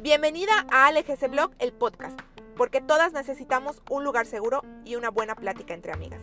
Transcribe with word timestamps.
Bienvenida 0.00 0.66
a 0.72 0.86
ALGC 0.86 1.30
Blog, 1.30 1.52
el 1.60 1.72
podcast, 1.72 2.18
porque 2.56 2.80
todas 2.80 3.12
necesitamos 3.12 3.80
un 3.88 4.02
lugar 4.02 4.26
seguro 4.26 4.64
y 4.84 4.96
una 4.96 5.10
buena 5.10 5.36
plática 5.36 5.74
entre 5.74 5.92
amigas. 5.92 6.20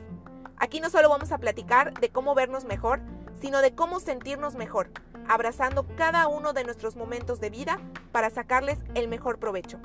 Aquí 0.58 0.82
no 0.82 0.90
solo 0.90 1.08
vamos 1.08 1.32
a 1.32 1.38
platicar 1.38 1.94
de 1.94 2.10
cómo 2.10 2.36
vernos 2.36 2.66
mejor, 2.66 3.00
sino 3.40 3.62
de 3.62 3.74
cómo 3.74 4.02
sentirnos 4.02 4.56
mejor, 4.56 4.92
abrazando 5.30 5.88
cada 5.96 6.28
uno 6.28 6.52
de 6.52 6.66
nuestros 6.66 6.98
momentos 6.98 7.40
de 7.40 7.52
vida 7.52 7.80
para 8.12 8.30
sacarles 8.30 8.80
el 8.96 9.08
mejor 9.08 9.40
provecho. 9.40 9.80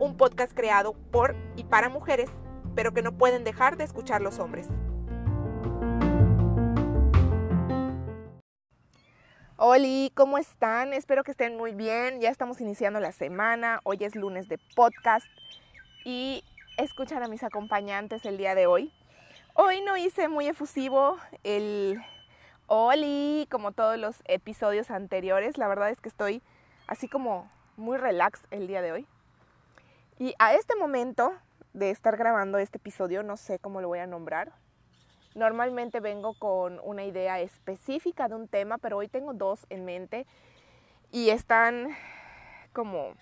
Un 0.00 0.16
podcast 0.16 0.52
creado 0.52 0.94
por 1.12 1.36
y 1.54 1.62
para 1.62 1.88
mujeres, 1.88 2.30
pero 2.74 2.92
que 2.92 3.02
no 3.02 3.16
pueden 3.16 3.44
dejar 3.44 3.76
de 3.76 3.84
escuchar 3.84 4.20
los 4.20 4.40
hombres. 4.40 4.66
Hola, 9.72 10.10
¿cómo 10.16 10.36
están? 10.36 10.92
Espero 10.92 11.22
que 11.22 11.30
estén 11.30 11.56
muy 11.56 11.74
bien. 11.74 12.20
Ya 12.20 12.30
estamos 12.30 12.60
iniciando 12.60 12.98
la 12.98 13.12
semana. 13.12 13.78
Hoy 13.84 13.98
es 14.00 14.16
lunes 14.16 14.48
de 14.48 14.58
podcast 14.74 15.28
y 16.04 16.42
escuchan 16.76 17.22
a 17.22 17.28
mis 17.28 17.44
acompañantes 17.44 18.24
el 18.24 18.36
día 18.36 18.56
de 18.56 18.66
hoy. 18.66 18.92
Hoy 19.54 19.80
no 19.82 19.96
hice 19.96 20.26
muy 20.26 20.48
efusivo 20.48 21.18
el 21.44 22.02
Oli 22.66 23.46
como 23.48 23.70
todos 23.70 23.96
los 23.96 24.16
episodios 24.24 24.90
anteriores. 24.90 25.56
La 25.56 25.68
verdad 25.68 25.90
es 25.90 26.00
que 26.00 26.08
estoy 26.08 26.42
así 26.88 27.06
como 27.06 27.48
muy 27.76 27.96
relax 27.96 28.42
el 28.50 28.66
día 28.66 28.82
de 28.82 28.90
hoy. 28.90 29.06
Y 30.18 30.34
a 30.40 30.52
este 30.52 30.74
momento 30.74 31.32
de 31.74 31.90
estar 31.90 32.16
grabando 32.16 32.58
este 32.58 32.78
episodio, 32.78 33.22
no 33.22 33.36
sé 33.36 33.60
cómo 33.60 33.80
lo 33.80 33.86
voy 33.86 34.00
a 34.00 34.08
nombrar. 34.08 34.50
Normalmente 35.34 36.00
vengo 36.00 36.34
con 36.34 36.80
una 36.82 37.04
idea 37.04 37.40
específica 37.40 38.28
de 38.28 38.34
un 38.34 38.48
tema, 38.48 38.78
pero 38.78 38.96
hoy 38.96 39.08
tengo 39.08 39.32
dos 39.32 39.64
en 39.70 39.84
mente 39.84 40.26
y 41.12 41.30
están 41.30 41.88
como, 42.72 43.14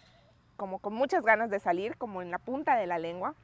como 0.57 0.79
con 0.79 0.95
muchas 0.95 1.23
ganas 1.23 1.51
de 1.51 1.61
salir, 1.61 1.97
como 1.97 2.23
en 2.23 2.31
la 2.31 2.39
punta 2.39 2.77
de 2.77 2.87
la 2.87 2.99
lengua. 2.99 3.35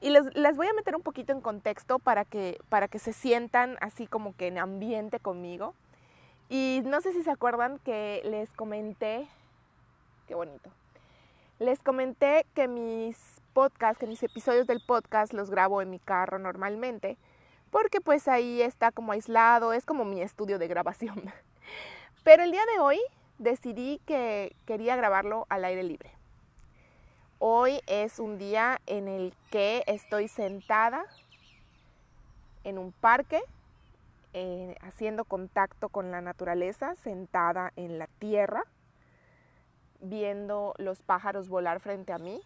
Y 0.00 0.10
les, 0.10 0.34
les, 0.36 0.56
voy 0.56 0.66
a 0.68 0.72
meter 0.74 0.94
un 0.94 1.02
poquito 1.02 1.32
en 1.32 1.40
contexto 1.40 1.98
para 1.98 2.24
que, 2.24 2.58
para 2.68 2.88
que 2.88 2.98
se 2.98 3.12
sientan 3.12 3.76
así 3.80 4.06
como 4.06 4.36
que 4.36 4.46
en 4.46 4.58
ambiente 4.58 5.18
conmigo. 5.18 5.74
Y 6.48 6.82
no 6.84 7.00
sé 7.00 7.12
si 7.12 7.22
se 7.22 7.30
acuerdan 7.30 7.78
que 7.78 8.22
les 8.24 8.50
comenté, 8.52 9.26
qué 10.26 10.34
bonito, 10.34 10.70
les 11.58 11.80
comenté 11.80 12.46
que 12.54 12.68
mis 12.68 13.18
podcasts, 13.52 13.98
que 13.98 14.06
mis 14.06 14.22
episodios 14.22 14.66
del 14.66 14.80
podcast 14.80 15.32
los 15.32 15.50
grabo 15.50 15.82
en 15.82 15.90
mi 15.90 15.98
carro 15.98 16.38
normalmente 16.38 17.18
porque 17.70 18.00
pues 18.00 18.28
ahí 18.28 18.62
está 18.62 18.92
como 18.92 19.12
aislado, 19.12 19.72
es 19.72 19.84
como 19.84 20.04
mi 20.04 20.20
estudio 20.20 20.58
de 20.58 20.68
grabación. 20.68 21.32
Pero 22.24 22.42
el 22.42 22.50
día 22.50 22.64
de 22.74 22.80
hoy 22.80 23.00
decidí 23.38 24.00
que 24.06 24.54
quería 24.66 24.96
grabarlo 24.96 25.46
al 25.48 25.64
aire 25.64 25.82
libre. 25.82 26.10
Hoy 27.38 27.80
es 27.86 28.18
un 28.18 28.38
día 28.38 28.80
en 28.86 29.06
el 29.06 29.32
que 29.50 29.84
estoy 29.86 30.26
sentada 30.28 31.04
en 32.64 32.78
un 32.78 32.92
parque, 32.92 33.40
eh, 34.32 34.76
haciendo 34.80 35.24
contacto 35.24 35.88
con 35.88 36.10
la 36.10 36.20
naturaleza, 36.20 36.94
sentada 36.96 37.72
en 37.76 37.98
la 37.98 38.08
tierra, 38.18 38.64
viendo 40.00 40.74
los 40.78 41.02
pájaros 41.02 41.48
volar 41.48 41.80
frente 41.80 42.12
a 42.12 42.18
mí, 42.18 42.40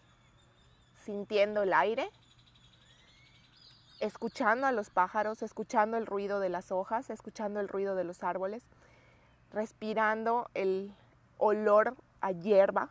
sintiendo 1.03 1.63
el 1.63 1.73
aire 1.73 2.09
escuchando 4.03 4.67
a 4.67 4.73
los 4.73 4.89
pájaros, 4.89 5.41
escuchando 5.41 5.95
el 5.95 6.05
ruido 6.05 6.41
de 6.41 6.49
las 6.49 6.73
hojas, 6.73 7.09
escuchando 7.09 7.61
el 7.61 7.69
ruido 7.69 7.95
de 7.95 8.03
los 8.03 8.21
árboles, 8.21 8.61
respirando 9.49 10.49
el 10.53 10.93
olor 11.37 11.95
a 12.19 12.31
hierba, 12.31 12.89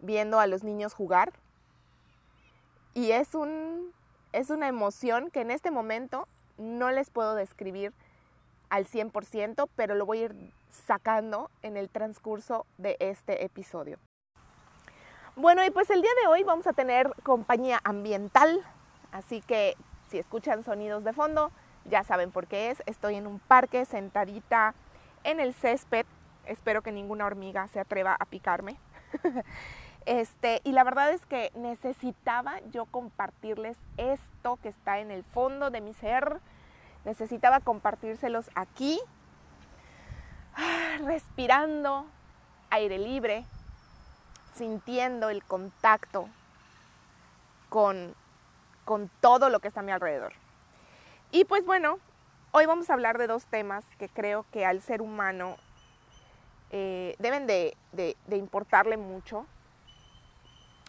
viendo 0.00 0.40
a 0.40 0.48
los 0.48 0.64
niños 0.64 0.94
jugar. 0.94 1.32
Y 2.92 3.12
es, 3.12 3.36
un, 3.36 3.92
es 4.32 4.50
una 4.50 4.66
emoción 4.66 5.30
que 5.30 5.42
en 5.42 5.52
este 5.52 5.70
momento 5.70 6.26
no 6.58 6.90
les 6.90 7.08
puedo 7.10 7.36
describir 7.36 7.92
al 8.68 8.84
100%, 8.84 9.68
pero 9.76 9.94
lo 9.94 10.06
voy 10.06 10.18
a 10.18 10.24
ir 10.24 10.52
sacando 10.70 11.52
en 11.62 11.76
el 11.76 11.88
transcurso 11.88 12.66
de 12.78 12.96
este 12.98 13.44
episodio. 13.44 14.00
Bueno, 15.36 15.64
y 15.64 15.70
pues 15.70 15.88
el 15.90 16.02
día 16.02 16.10
de 16.22 16.28
hoy 16.28 16.42
vamos 16.42 16.66
a 16.66 16.72
tener 16.72 17.12
compañía 17.22 17.80
ambiental, 17.84 18.64
Así 19.14 19.40
que 19.42 19.76
si 20.10 20.18
escuchan 20.18 20.64
sonidos 20.64 21.04
de 21.04 21.12
fondo, 21.12 21.52
ya 21.84 22.02
saben 22.02 22.32
por 22.32 22.48
qué 22.48 22.70
es. 22.70 22.82
Estoy 22.84 23.14
en 23.14 23.28
un 23.28 23.38
parque 23.38 23.84
sentadita 23.84 24.74
en 25.22 25.38
el 25.38 25.54
césped. 25.54 26.04
Espero 26.46 26.82
que 26.82 26.90
ninguna 26.90 27.24
hormiga 27.24 27.68
se 27.68 27.78
atreva 27.78 28.16
a 28.18 28.24
picarme. 28.24 28.76
este, 30.04 30.60
y 30.64 30.72
la 30.72 30.82
verdad 30.82 31.12
es 31.12 31.24
que 31.26 31.52
necesitaba 31.54 32.58
yo 32.72 32.86
compartirles 32.86 33.78
esto 33.98 34.58
que 34.60 34.70
está 34.70 34.98
en 34.98 35.12
el 35.12 35.22
fondo 35.22 35.70
de 35.70 35.80
mi 35.80 35.94
ser. 35.94 36.40
Necesitaba 37.04 37.60
compartírselos 37.60 38.50
aquí, 38.56 38.98
respirando 41.04 42.04
aire 42.70 42.98
libre, 42.98 43.44
sintiendo 44.54 45.30
el 45.30 45.44
contacto 45.44 46.28
con 47.68 48.16
con 48.84 49.10
todo 49.20 49.48
lo 49.48 49.60
que 49.60 49.68
está 49.68 49.80
a 49.80 49.82
mi 49.82 49.92
alrededor. 49.92 50.32
Y 51.30 51.44
pues 51.44 51.64
bueno, 51.66 51.98
hoy 52.52 52.66
vamos 52.66 52.90
a 52.90 52.94
hablar 52.94 53.18
de 53.18 53.26
dos 53.26 53.46
temas 53.46 53.84
que 53.98 54.08
creo 54.08 54.46
que 54.52 54.64
al 54.64 54.80
ser 54.80 55.02
humano 55.02 55.56
eh, 56.70 57.16
deben 57.18 57.46
de, 57.46 57.76
importarle 58.30 58.96
mucho. 58.96 59.46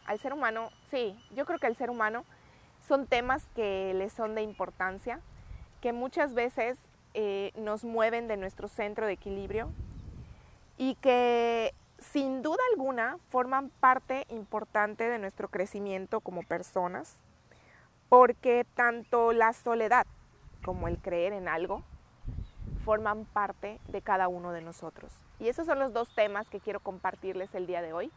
Al 0.05 0.19
ser 0.19 0.33
humano, 0.33 0.69
sí, 0.91 1.17
yo 1.31 1.45
creo 1.45 1.57
que 1.57 1.67
al 1.67 1.75
ser 1.75 1.89
humano 1.89 2.25
son 2.87 3.07
temas 3.07 3.47
que 3.55 3.93
le 3.95 4.09
son 4.09 4.35
de 4.35 4.43
importancia, 4.43 5.19
que 5.81 5.93
muchas 5.93 6.33
veces 6.33 6.77
eh, 7.15 7.51
nos 7.55 7.83
mueven 7.83 8.27
de 8.27 8.37
nuestro 8.37 8.67
centro 8.67 9.07
de 9.07 9.13
equilibrio 9.13 9.71
y 10.77 10.95
que 10.95 11.73
sin 11.97 12.41
duda 12.41 12.61
alguna 12.71 13.17
forman 13.29 13.69
parte 13.79 14.25
importante 14.29 15.09
de 15.09 15.17
nuestro 15.17 15.47
crecimiento 15.47 16.19
como 16.19 16.43
personas 16.43 17.17
porque 18.17 18.65
tanto 18.75 19.33
la 19.33 19.51
soledad 19.51 20.07
como 20.63 20.87
el 20.87 20.99
creer 20.99 21.33
en 21.33 21.49
algo 21.49 21.83
forman 22.85 23.25
parte 23.25 23.77
de 23.89 24.01
cada 24.01 24.29
uno 24.29 24.53
de 24.53 24.61
nosotros. 24.61 25.11
Y 25.37 25.49
esos 25.49 25.65
son 25.65 25.79
los 25.79 25.91
dos 25.91 26.15
temas 26.15 26.47
que 26.47 26.61
quiero 26.61 26.79
compartirles 26.79 27.53
el 27.53 27.67
día 27.67 27.81
de 27.81 27.91
hoy 27.91 28.09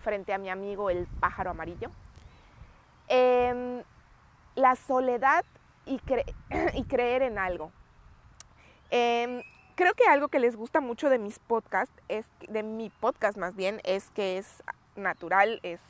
frente 0.00 0.32
a 0.32 0.38
mi 0.38 0.48
amigo 0.48 0.88
el 0.88 1.06
pájaro 1.20 1.50
amarillo. 1.50 1.90
Em, 3.08 3.82
la 4.54 4.74
soledad 4.74 5.44
y, 5.84 5.98
creer 6.88 7.20
en 7.20 7.36
algo. 7.36 7.72
Em, 8.88 9.42
creo 9.74 9.92
que 9.92 10.06
algo 10.06 10.28
que 10.28 10.38
les 10.38 10.56
gusta 10.56 10.80
mucho 10.80 11.10
de 11.10 11.18
mis 11.18 11.40
podcasts, 11.40 11.94
es, 12.08 12.24
de 12.48 12.62
mi 12.62 12.88
podcast 12.88 13.36
más 13.36 13.54
bien, 13.54 13.82
es 13.84 14.08
que 14.12 14.38
es 14.38 14.62
natural, 14.94 15.60
es 15.62 15.80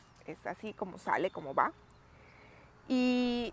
así 0.45 0.73
como 0.73 0.99
sale, 0.99 1.31
como 1.31 1.55
va. 1.55 1.71
Y 2.89 3.53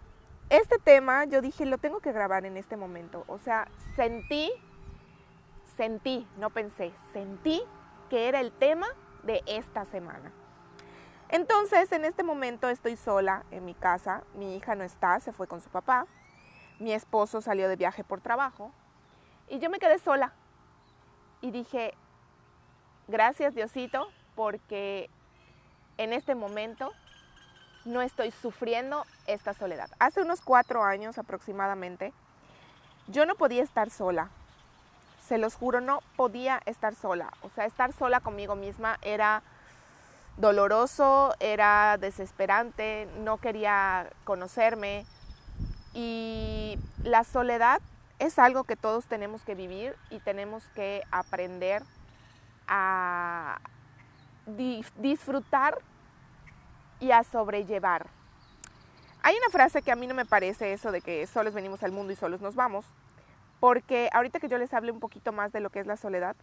este 0.49 0.77
tema 0.77 1.25
yo 1.25 1.41
dije, 1.41 1.65
lo 1.65 1.77
tengo 1.77 1.99
que 1.99 2.11
grabar 2.11 2.45
en 2.45 2.57
este 2.57 2.77
momento. 2.77 3.23
O 3.27 3.39
sea, 3.39 3.67
sentí, 3.95 4.51
sentí, 5.75 6.27
no 6.37 6.49
pensé, 6.49 6.93
sentí 7.11 7.63
que 8.09 8.27
era 8.27 8.39
el 8.39 8.51
tema 8.51 8.87
de 9.23 9.41
esta 9.47 9.85
semana. 9.85 10.31
Entonces, 11.29 11.91
en 11.91 12.05
este 12.05 12.21
momento 12.21 12.69
estoy 12.69 12.95
sola 12.95 13.43
en 13.49 13.65
mi 13.65 13.73
casa, 13.73 14.23
mi 14.35 14.55
hija 14.55 14.75
no 14.75 14.83
está, 14.83 15.19
se 15.19 15.31
fue 15.31 15.47
con 15.47 15.61
su 15.61 15.69
papá, 15.69 16.05
mi 16.79 16.93
esposo 16.93 17.41
salió 17.41 17.67
de 17.67 17.75
viaje 17.75 18.03
por 18.03 18.21
trabajo 18.21 18.71
y 19.47 19.57
yo 19.57 19.71
me 19.71 19.79
quedé 19.79 19.97
sola. 19.97 20.33
Y 21.41 21.49
dije, 21.49 21.95
gracias 23.07 23.55
Diosito, 23.55 24.07
porque 24.35 25.09
en 25.97 26.13
este 26.13 26.35
momento 26.35 26.91
no 27.85 28.01
estoy 28.01 28.31
sufriendo 28.31 29.05
esta 29.27 29.53
soledad. 29.53 29.89
Hace 29.99 30.21
unos 30.21 30.41
cuatro 30.41 30.83
años 30.83 31.17
aproximadamente, 31.17 32.13
yo 33.07 33.25
no 33.25 33.35
podía 33.35 33.63
estar 33.63 33.89
sola. 33.89 34.29
Se 35.27 35.37
los 35.37 35.55
juro, 35.55 35.81
no 35.81 36.01
podía 36.15 36.61
estar 36.65 36.95
sola. 36.95 37.31
O 37.41 37.49
sea, 37.49 37.65
estar 37.65 37.93
sola 37.93 38.19
conmigo 38.19 38.55
misma 38.55 38.97
era 39.01 39.41
doloroso, 40.37 41.33
era 41.39 41.97
desesperante, 41.97 43.07
no 43.19 43.37
quería 43.37 44.09
conocerme. 44.23 45.05
Y 45.93 46.77
la 47.03 47.23
soledad 47.23 47.81
es 48.19 48.39
algo 48.39 48.63
que 48.63 48.75
todos 48.75 49.05
tenemos 49.05 49.43
que 49.43 49.55
vivir 49.55 49.95
y 50.09 50.19
tenemos 50.19 50.63
que 50.75 51.03
aprender 51.11 51.83
a 52.67 53.59
disfrutar 54.97 55.79
y 57.03 57.11
a 57.11 57.23
sobrellevar. 57.23 58.07
Hay 59.23 59.35
una 59.35 59.49
frase 59.49 59.81
que 59.81 59.91
a 59.91 59.95
mí 59.95 60.07
no 60.07 60.13
me 60.13 60.25
parece 60.25 60.71
eso 60.71 60.91
de 60.93 61.01
que 61.01 61.27
solos 61.27 61.53
venimos 61.53 61.83
al 61.83 61.91
mundo 61.91 62.13
y 62.13 62.15
solos 62.15 62.39
nos 62.39 62.55
vamos, 62.55 62.85
porque 63.59 64.09
ahorita 64.13 64.39
que 64.39 64.47
yo 64.47 64.57
les 64.57 64.73
hable 64.73 64.91
un 64.91 65.01
poquito 65.01 65.33
más 65.33 65.51
de 65.51 65.59
lo 65.59 65.69
que 65.69 65.81
es 65.81 65.85
la 65.85 65.97
soledad, 65.97 66.37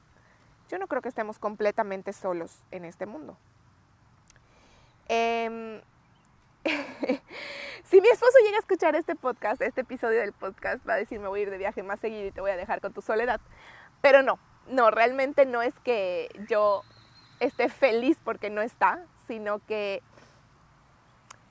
yo 0.69 0.79
no 0.79 0.87
creo 0.87 1.01
que 1.01 1.09
estemos 1.09 1.39
completamente 1.39 2.13
solos 2.13 2.63
en 2.71 2.85
este 2.85 3.07
mundo. 3.07 3.39
Em, 5.09 5.81
si 7.85 8.01
mi 8.03 8.09
esposo 8.09 8.37
llega 8.45 8.57
a 8.57 8.61
escuchar 8.61 8.95
este 8.97 9.17
podcast, 9.17 9.63
este 9.63 9.81
episodio 9.81 10.21
del 10.21 10.35
podcast, 10.35 10.87
va 10.87 10.93
a 10.95 10.99
decir 10.99 11.19
me 11.21 11.29
voy 11.29 11.41
a 11.41 11.43
ir 11.45 11.51
de 11.51 11.57
viaje 11.57 11.83
más 11.83 12.01
seguido 12.01 12.27
y 12.27 12.33
te 12.33 12.43
voy 12.43 12.51
a 12.51 12.57
dejar 12.57 12.83
con 12.83 12.93
tu 12.93 13.01
soledad. 13.01 13.41
Pero 14.03 14.23
no, 14.23 14.39
no, 14.69 14.91
realmente 14.91 15.47
no 15.47 15.63
es 15.63 15.75
que 15.81 16.29
yo 16.49 16.83
esté 17.41 17.71
feliz 17.71 18.19
porque 18.23 18.51
no 18.51 18.61
está, 18.61 19.07
sino 19.27 19.59
que 19.67 20.03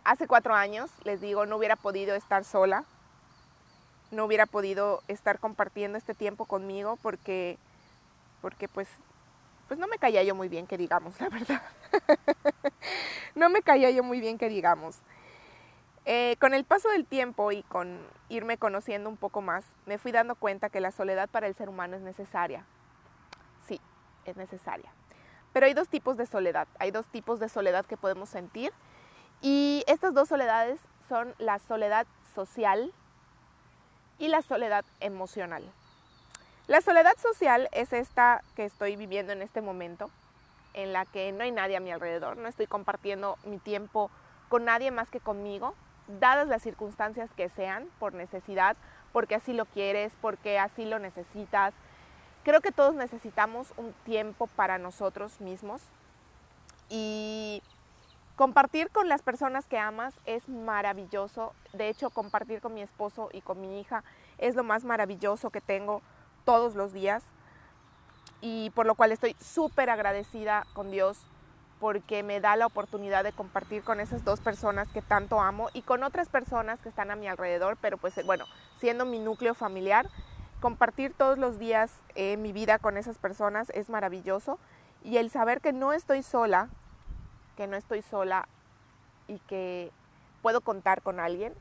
hace 0.09 0.27
cuatro 0.27 0.55
años, 0.55 0.89
les 1.03 1.21
digo, 1.21 1.45
no 1.45 1.57
hubiera 1.57 1.75
podido 1.75 2.15
estar 2.15 2.43
sola, 2.43 2.83
no 4.09 4.25
hubiera 4.25 4.47
podido 4.47 5.03
estar 5.07 5.37
compartiendo 5.37 5.99
este 5.99 6.15
tiempo 6.15 6.45
conmigo 6.45 6.97
porque, 7.03 7.59
porque 8.41 8.67
pues, 8.67 8.87
pues 9.67 9.79
no 9.79 9.87
me 9.87 9.99
caía 9.99 10.23
yo 10.23 10.33
muy 10.33 10.49
bien 10.49 10.65
que 10.65 10.79
digamos, 10.79 11.21
la 11.21 11.29
verdad. 11.29 11.61
no 13.35 13.49
me 13.49 13.61
caía 13.61 13.91
yo 13.91 14.03
muy 14.03 14.19
bien 14.19 14.39
que 14.39 14.49
digamos. 14.49 14.97
Eh, 16.05 16.37
con 16.39 16.55
el 16.55 16.63
paso 16.63 16.89
del 16.89 17.05
tiempo 17.05 17.51
y 17.51 17.61
con 17.61 17.99
irme 18.29 18.57
conociendo 18.57 19.09
un 19.09 19.17
poco 19.17 19.41
más, 19.41 19.63
me 19.85 19.99
fui 19.99 20.11
dando 20.11 20.33
cuenta 20.33 20.71
que 20.71 20.79
la 20.79 20.89
soledad 20.89 21.29
para 21.29 21.45
el 21.45 21.53
ser 21.53 21.69
humano 21.69 21.95
es 21.95 22.01
necesaria. 22.01 22.65
Sí, 23.67 23.79
es 24.25 24.37
necesaria. 24.37 24.91
Pero 25.53 25.67
hay 25.67 25.75
dos 25.75 25.87
tipos 25.87 26.17
de 26.17 26.25
soledad. 26.25 26.67
Hay 26.79 26.89
dos 26.89 27.05
tipos 27.05 27.39
de 27.39 27.47
soledad 27.47 27.85
que 27.85 27.95
podemos 27.95 28.29
sentir. 28.29 28.73
Y 29.41 29.83
estas 29.87 30.13
dos 30.13 30.27
soledades 30.27 30.79
son 31.07 31.33
la 31.37 31.59
soledad 31.59 32.05
social 32.35 32.93
y 34.17 34.27
la 34.27 34.41
soledad 34.41 34.85
emocional. 34.99 35.63
La 36.67 36.81
soledad 36.81 37.17
social 37.17 37.67
es 37.71 37.93
esta 37.93 38.43
que 38.55 38.65
estoy 38.65 38.95
viviendo 38.95 39.31
en 39.31 39.41
este 39.41 39.61
momento, 39.61 40.11
en 40.73 40.93
la 40.93 41.05
que 41.05 41.31
no 41.31 41.43
hay 41.43 41.51
nadie 41.51 41.77
a 41.77 41.79
mi 41.79 41.91
alrededor, 41.91 42.37
no 42.37 42.47
estoy 42.47 42.67
compartiendo 42.67 43.37
mi 43.43 43.57
tiempo 43.57 44.11
con 44.49 44.65
nadie 44.65 44.91
más 44.91 45.09
que 45.09 45.19
conmigo, 45.19 45.73
dadas 46.19 46.47
las 46.47 46.61
circunstancias 46.61 47.29
que 47.35 47.49
sean, 47.49 47.87
por 47.99 48.13
necesidad, 48.13 48.75
porque 49.13 49.35
así 49.35 49.53
lo 49.53 49.65
quieres, 49.65 50.13
porque 50.21 50.59
así 50.59 50.85
lo 50.85 50.99
necesitas. 50.99 51.73
Creo 52.43 52.61
que 52.61 52.71
todos 52.71 52.93
necesitamos 52.95 53.73
un 53.77 53.93
tiempo 54.05 54.47
para 54.47 54.77
nosotros 54.77 55.41
mismos 55.41 55.81
y 56.89 57.63
compartir 58.39 58.89
con 58.89 59.09
las 59.09 59.21
personas 59.21 59.67
que 59.67 59.77
amas 59.77 60.13
es 60.25 60.47
maravilloso. 60.47 61.51
De 61.73 61.89
hecho, 61.89 62.09
compartir 62.09 62.61
con 62.61 62.73
mi 62.73 62.81
esposo 62.81 63.27
y 63.33 63.41
con 63.41 63.59
mi 63.59 63.81
hija 63.81 64.05
es 64.37 64.55
lo 64.55 64.63
más 64.63 64.85
maravilloso 64.85 65.49
que 65.49 65.59
tengo 65.59 66.01
todos 66.45 66.73
los 66.73 66.93
días 66.93 67.21
y 68.39 68.69
por 68.69 68.85
lo 68.85 68.95
cual 68.95 69.11
estoy 69.11 69.35
súper 69.41 69.89
agradecida 69.89 70.65
con 70.71 70.89
Dios 70.89 71.19
porque 71.81 72.23
me 72.23 72.39
da 72.39 72.55
la 72.55 72.67
oportunidad 72.67 73.25
de 73.25 73.33
compartir 73.33 73.83
con 73.83 73.99
esas 73.99 74.23
dos 74.23 74.39
personas 74.39 74.87
que 74.87 75.01
tanto 75.01 75.41
amo 75.41 75.67
y 75.73 75.81
con 75.81 76.03
otras 76.03 76.29
personas 76.29 76.79
que 76.79 76.87
están 76.87 77.11
a 77.11 77.17
mi 77.17 77.27
alrededor, 77.27 77.75
pero 77.81 77.97
pues 77.97 78.25
bueno, 78.25 78.45
siendo 78.79 79.05
mi 79.05 79.19
núcleo 79.19 79.53
familiar, 79.53 80.07
compartir 80.61 81.13
todos 81.13 81.37
los 81.37 81.59
días 81.59 81.91
eh, 82.15 82.37
mi 82.37 82.53
vida 82.53 82.79
con 82.79 82.95
esas 82.95 83.17
personas 83.17 83.69
es 83.71 83.89
maravilloso 83.89 84.59
y 85.03 85.17
el 85.17 85.29
saber 85.29 85.59
que 85.59 85.73
no 85.73 85.91
estoy 85.91 86.23
sola, 86.23 86.69
que 87.59 87.67
no 87.67 87.75
estoy 87.75 88.01
sola 88.01 88.47
y 89.27 89.37
que 89.39 89.91
puedo 90.41 90.61
contar 90.61 91.01
con 91.01 91.19
alguien, 91.19 91.53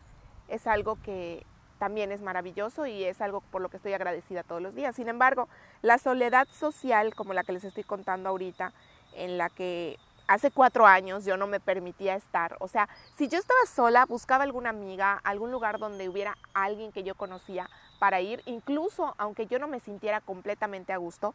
es 0.46 0.68
algo 0.68 0.96
que 1.02 1.44
también 1.80 2.12
es 2.12 2.22
maravilloso 2.22 2.86
y 2.86 3.02
es 3.02 3.20
algo 3.20 3.40
por 3.40 3.60
lo 3.60 3.68
que 3.68 3.78
estoy 3.78 3.94
agradecida 3.94 4.44
todos 4.44 4.62
los 4.62 4.76
días. 4.76 4.94
Sin 4.94 5.08
embargo, 5.08 5.48
la 5.82 5.98
soledad 5.98 6.46
social, 6.52 7.16
como 7.16 7.34
la 7.34 7.42
que 7.42 7.50
les 7.50 7.64
estoy 7.64 7.82
contando 7.82 8.28
ahorita, 8.28 8.72
en 9.14 9.38
la 9.38 9.50
que 9.50 9.98
hace 10.28 10.52
cuatro 10.52 10.86
años 10.86 11.24
yo 11.24 11.36
no 11.36 11.48
me 11.48 11.58
permitía 11.58 12.14
estar. 12.14 12.56
O 12.60 12.68
sea, 12.68 12.88
si 13.16 13.26
yo 13.26 13.36
estaba 13.36 13.66
sola, 13.66 14.06
buscaba 14.06 14.44
alguna 14.44 14.70
amiga, 14.70 15.20
algún 15.24 15.50
lugar 15.50 15.80
donde 15.80 16.08
hubiera 16.08 16.36
alguien 16.54 16.92
que 16.92 17.02
yo 17.02 17.16
conocía 17.16 17.68
para 17.98 18.20
ir, 18.20 18.40
incluso 18.46 19.16
aunque 19.18 19.48
yo 19.48 19.58
no 19.58 19.66
me 19.66 19.80
sintiera 19.80 20.20
completamente 20.20 20.92
a 20.92 20.98
gusto, 20.98 21.34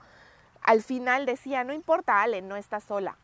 al 0.61 0.81
final 0.81 1.25
decía, 1.25 1.65
no 1.65 1.73
importa, 1.73 2.21
Ale, 2.21 2.41
no 2.41 2.55
estás 2.55 2.85
sola. 2.85 3.17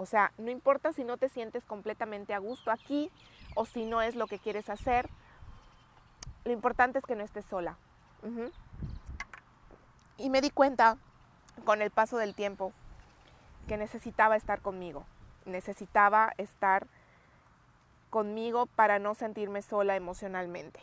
O 0.00 0.06
sea, 0.06 0.32
no 0.38 0.52
importa 0.52 0.92
si 0.92 1.02
no 1.02 1.16
te 1.16 1.28
sientes 1.28 1.64
completamente 1.64 2.32
a 2.32 2.38
gusto 2.38 2.70
aquí 2.70 3.10
o 3.56 3.66
si 3.66 3.84
no 3.84 4.00
es 4.00 4.14
lo 4.14 4.28
que 4.28 4.38
quieres 4.38 4.70
hacer, 4.70 5.10
lo 6.44 6.52
importante 6.52 7.00
es 7.00 7.04
que 7.04 7.16
no 7.16 7.24
estés 7.24 7.44
sola. 7.44 7.76
Y 10.16 10.30
me 10.30 10.40
di 10.40 10.50
cuenta 10.50 10.98
con 11.64 11.82
el 11.82 11.90
paso 11.90 12.16
del 12.16 12.36
tiempo 12.36 12.72
que 13.66 13.76
necesitaba 13.76 14.36
estar 14.36 14.60
conmigo, 14.60 15.04
necesitaba 15.46 16.32
estar 16.38 16.86
conmigo 18.08 18.66
para 18.66 19.00
no 19.00 19.16
sentirme 19.16 19.62
sola 19.62 19.96
emocionalmente. 19.96 20.78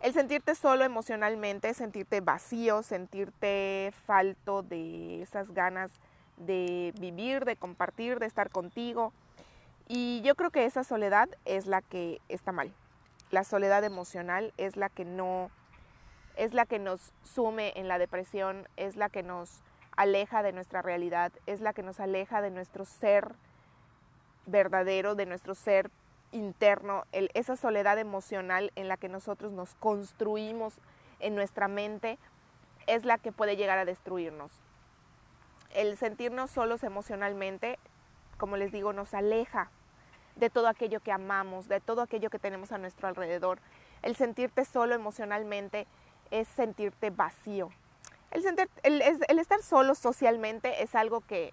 El 0.00 0.12
sentirte 0.12 0.56
solo 0.56 0.82
emocionalmente, 0.82 1.72
sentirte 1.74 2.20
vacío, 2.20 2.82
sentirte 2.82 3.94
falto 4.04 4.64
de 4.64 5.22
esas 5.22 5.54
ganas 5.54 5.92
de 6.36 6.92
vivir, 6.98 7.44
de 7.44 7.56
compartir, 7.56 8.18
de 8.18 8.26
estar 8.26 8.50
contigo. 8.50 9.12
Y 9.88 10.20
yo 10.22 10.34
creo 10.34 10.50
que 10.50 10.64
esa 10.64 10.84
soledad 10.84 11.28
es 11.44 11.66
la 11.66 11.82
que 11.82 12.20
está 12.28 12.52
mal. 12.52 12.72
La 13.30 13.44
soledad 13.44 13.84
emocional 13.84 14.52
es 14.56 14.76
la 14.76 14.88
que 14.88 15.04
no 15.04 15.50
es 16.36 16.54
la 16.54 16.64
que 16.64 16.78
nos 16.78 17.12
sume 17.24 17.72
en 17.76 17.88
la 17.88 17.98
depresión, 17.98 18.66
es 18.76 18.96
la 18.96 19.10
que 19.10 19.22
nos 19.22 19.60
aleja 19.96 20.42
de 20.42 20.52
nuestra 20.52 20.80
realidad, 20.80 21.30
es 21.46 21.60
la 21.60 21.74
que 21.74 21.82
nos 21.82 22.00
aleja 22.00 22.40
de 22.40 22.50
nuestro 22.50 22.86
ser 22.86 23.34
verdadero, 24.46 25.14
de 25.14 25.26
nuestro 25.26 25.54
ser 25.54 25.90
interno, 26.32 27.04
esa 27.12 27.56
soledad 27.56 27.98
emocional 27.98 28.72
en 28.76 28.88
la 28.88 28.96
que 28.96 29.08
nosotros 29.08 29.52
nos 29.52 29.74
construimos 29.74 30.74
en 31.20 31.34
nuestra 31.34 31.68
mente, 31.68 32.18
es 32.86 33.04
la 33.04 33.18
que 33.18 33.32
puede 33.32 33.56
llegar 33.56 33.78
a 33.78 33.84
destruirnos. 33.84 34.50
El 35.74 35.96
sentirnos 35.96 36.50
solos 36.50 36.84
emocionalmente, 36.84 37.78
como 38.38 38.56
les 38.56 38.72
digo, 38.72 38.92
nos 38.92 39.14
aleja 39.14 39.70
de 40.36 40.50
todo 40.50 40.68
aquello 40.68 41.00
que 41.00 41.12
amamos, 41.12 41.68
de 41.68 41.80
todo 41.80 42.02
aquello 42.02 42.30
que 42.30 42.38
tenemos 42.38 42.72
a 42.72 42.78
nuestro 42.78 43.08
alrededor. 43.08 43.58
El 44.02 44.16
sentirte 44.16 44.64
solo 44.64 44.94
emocionalmente 44.94 45.86
es 46.30 46.48
sentirte 46.48 47.10
vacío, 47.10 47.70
el, 48.32 49.38
estar 49.38 49.62
solo 49.62 49.94
socialmente 49.94 50.82
es 50.82 50.94
algo 50.94 51.20
que 51.20 51.52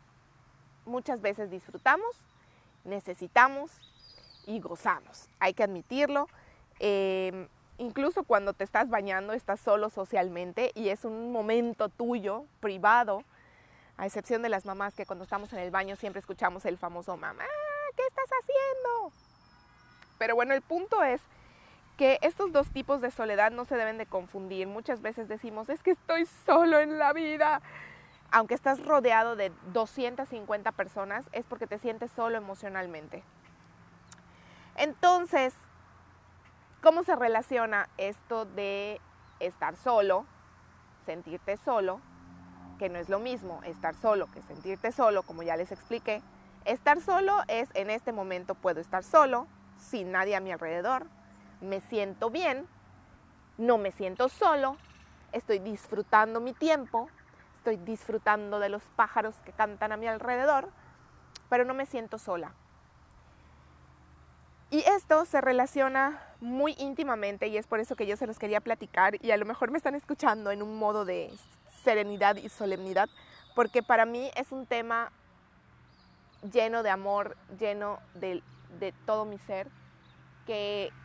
muchas 0.85 1.19
veces 1.21 1.51
disfrutamos, 1.51 2.09
necesitamos 2.85 3.71
y 4.47 4.61
gozamos. 4.61 5.27
Hay 5.39 5.53
que 5.53 5.63
admitirlo. 5.63 6.27
Em, 6.79 7.49
incluso 7.77 8.23
cuando 8.23 8.53
te 8.53 8.63
estás 8.63 8.89
bañando, 8.89 9.33
estás 9.33 9.59
solo 9.59 9.89
socialmente 9.89 10.71
y 10.73 10.89
es 10.89 11.03
un 11.03 11.33
momento 11.33 11.89
tuyo, 11.89 12.45
privado, 12.61 13.23
a 13.99 14.05
excepción 14.05 14.41
de 14.41 14.47
las 14.47 14.65
mamás 14.65 14.93
que 14.93 15.05
cuando 15.05 15.23
estamos 15.23 15.51
en 15.51 15.59
el 15.59 15.71
baño 15.71 15.97
siempre 15.97 16.21
escuchamos 16.21 16.63
el 16.63 16.77
famoso 16.77 17.17
mamá, 17.17 17.43
¿qué 17.97 18.03
estás 18.07 18.29
haciendo? 18.41 19.13
Pero 20.17 20.35
bueno, 20.35 20.53
el 20.53 20.61
punto 20.61 21.03
es 21.03 21.21
que 21.97 22.17
estos 22.21 22.53
dos 22.53 22.69
tipos 22.69 23.01
de 23.01 23.11
soledad 23.11 23.51
no 23.51 23.65
se 23.65 23.75
deben 23.75 23.97
de 23.97 24.05
confundir. 24.05 24.67
Muchas 24.67 25.01
veces 25.01 25.27
decimos, 25.27 25.67
es 25.67 25.83
que 25.83 25.91
estoy 25.91 26.25
solo 26.45 26.79
en 26.79 26.97
la 26.97 27.11
vida. 27.11 27.61
Aunque 28.31 28.53
estás 28.53 28.85
rodeado 28.85 29.35
de 29.35 29.51
250 29.73 30.71
personas, 30.71 31.25
es 31.33 31.45
porque 31.45 31.67
te 31.67 31.77
sientes 31.77 32.09
solo 32.11 32.37
emocionalmente. 32.37 33.21
Entonces, 34.77 35.53
¿cómo 36.81 37.03
se 37.03 37.17
relaciona 37.17 37.89
esto 37.97 38.45
de 38.45 39.01
estar 39.41 39.75
solo, 39.75 40.25
sentirte 41.05 41.57
solo, 41.57 41.99
que 42.79 42.89
no 42.89 42.97
es 42.97 43.09
lo 43.09 43.19
mismo 43.19 43.61
estar 43.63 43.93
solo 43.93 44.25
que 44.31 44.41
sentirte 44.41 44.91
solo, 44.91 45.21
como 45.21 45.43
ya 45.43 45.55
les 45.57 45.71
expliqué? 45.71 46.23
Estar 46.65 47.01
solo 47.01 47.43
es 47.47 47.69
en 47.75 47.91
este 47.91 48.11
momento 48.11 48.55
puedo 48.55 48.79
estar 48.79 49.03
solo, 49.03 49.45
sin 49.77 50.11
nadie 50.11 50.35
a 50.35 50.39
mi 50.39 50.51
alrededor, 50.51 51.05
me 51.61 51.81
siento 51.81 52.31
bien, 52.31 52.65
no 53.57 53.77
me 53.77 53.91
siento 53.91 54.29
solo, 54.29 54.77
estoy 55.33 55.59
disfrutando 55.59 56.39
mi 56.39 56.53
tiempo, 56.53 57.09
estoy 57.57 57.77
disfrutando 57.77 58.59
de 58.59 58.69
los 58.69 58.83
pájaros 58.95 59.35
que 59.45 59.51
cantan 59.51 59.91
a 59.91 59.97
mi 59.97 60.07
alrededor, 60.07 60.69
pero 61.49 61.65
no 61.65 61.73
me 61.73 61.85
siento 61.85 62.17
sola. 62.17 62.53
Y 64.71 64.83
esto 64.87 65.25
se 65.25 65.41
relaciona 65.41 66.21
muy 66.39 66.75
íntimamente 66.77 67.47
y 67.47 67.57
es 67.57 67.65
por 67.65 67.79
eso 67.79 67.95
que 67.95 68.05
yo 68.05 68.15
se 68.15 68.27
los 68.27 68.37
quería 68.37 68.61
platicar 68.61 69.15
y 69.23 69.31
a 69.31 69.37
lo 69.37 69.45
mejor 69.45 69.71
me 69.71 69.77
están 69.77 69.95
escuchando 69.95 70.51
en 70.51 70.61
un 70.61 70.77
modo 70.77 71.05
de 71.05 71.33
serenidad 71.79 72.35
y 72.37 72.49
solemnidad, 72.49 73.09
porque 73.55 73.83
para 73.83 74.05
mí 74.05 74.29
es 74.35 74.51
un 74.51 74.65
tema 74.65 75.11
lleno 76.53 76.83
de 76.83 76.89
amor, 76.89 77.35
lleno 77.59 77.99
de, 78.13 78.41
de 78.79 78.93
todo 79.05 79.25
mi 79.25 79.37
ser 79.39 79.67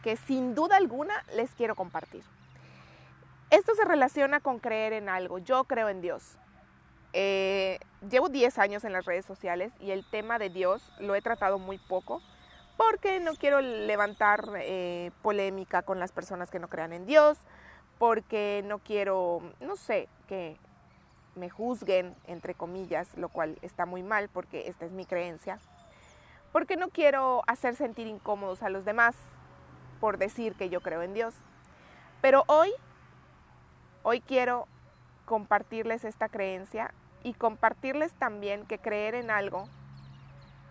que, 0.03 0.19
sin 0.27 0.55
duda 0.55 0.77
alguna 0.77 1.23
les 1.35 1.51
quiero 1.51 1.75
compartir. 1.75 2.23
Esto 3.51 3.75
se 3.75 3.85
relaciona 3.85 4.41
con 4.41 4.59
creer 4.59 4.95
en 4.95 5.09
algo. 5.09 5.39
Yo 5.39 5.65
creo 5.65 5.89
en 5.89 6.01
Dios. 6.01 6.39
Eh, 7.13 7.79
llevo 8.11 8.29
10 8.29 8.59
años 8.59 8.85
en 8.85 8.93
las 8.93 9.05
redes 9.05 9.25
sociales 9.25 9.73
y 9.81 9.91
el 9.91 10.05
tema 10.09 10.39
de 10.39 10.49
Dios 10.49 10.83
lo 10.99 11.15
he 11.15 11.23
tratado 11.23 11.59
muy 11.59 11.79
poco 11.79 12.23
porque 12.77 13.21
no 13.21 13.35
quiero 13.35 13.61
levantar 13.61 14.49
eh, 14.57 15.13
polémica 15.23 15.83
con 15.83 16.01
las 16.01 16.11
personas 16.11 16.51
que 16.51 16.59
no 16.59 16.69
crean 16.69 16.93
en 16.93 17.07
Dios, 17.07 17.39
porque 17.99 18.63
no 18.65 18.79
quiero, 18.79 19.41
no 19.61 19.77
sé, 19.77 20.09
que 20.29 20.57
me 21.35 21.51
juzguen, 21.51 22.15
entre 22.27 22.55
comillas, 22.55 23.17
lo 23.17 23.29
cual 23.29 23.59
está 23.63 23.87
muy 23.87 24.03
mal 24.03 24.29
porque 24.29 24.69
esta 24.69 24.85
es 24.85 24.93
mi 24.93 25.05
creencia, 25.05 25.59
porque 26.53 26.77
no 26.77 26.91
quiero 26.91 27.43
hacer 27.47 27.75
sentir 27.75 28.07
incómodos 28.07 28.63
a 28.63 28.69
los 28.69 28.85
demás 28.85 29.17
por 30.01 30.19
decir 30.19 30.55
que 30.55 30.69
yo 30.69 30.81
creo 30.81 31.03
en 31.03 31.15
Dios. 31.15 31.35
Pero 32.21 32.45
hoy, 32.47 32.71
hoy 34.03 34.21
quiero 34.21 34.69
compartirles 35.25 36.05
esta 36.05 36.29
creencia 36.29 36.93
y 37.23 37.35
compartirles 37.35 38.13
también 38.13 38.67
que 38.67 38.79
creer 38.79 39.15
en 39.15 39.31
algo 39.31 39.67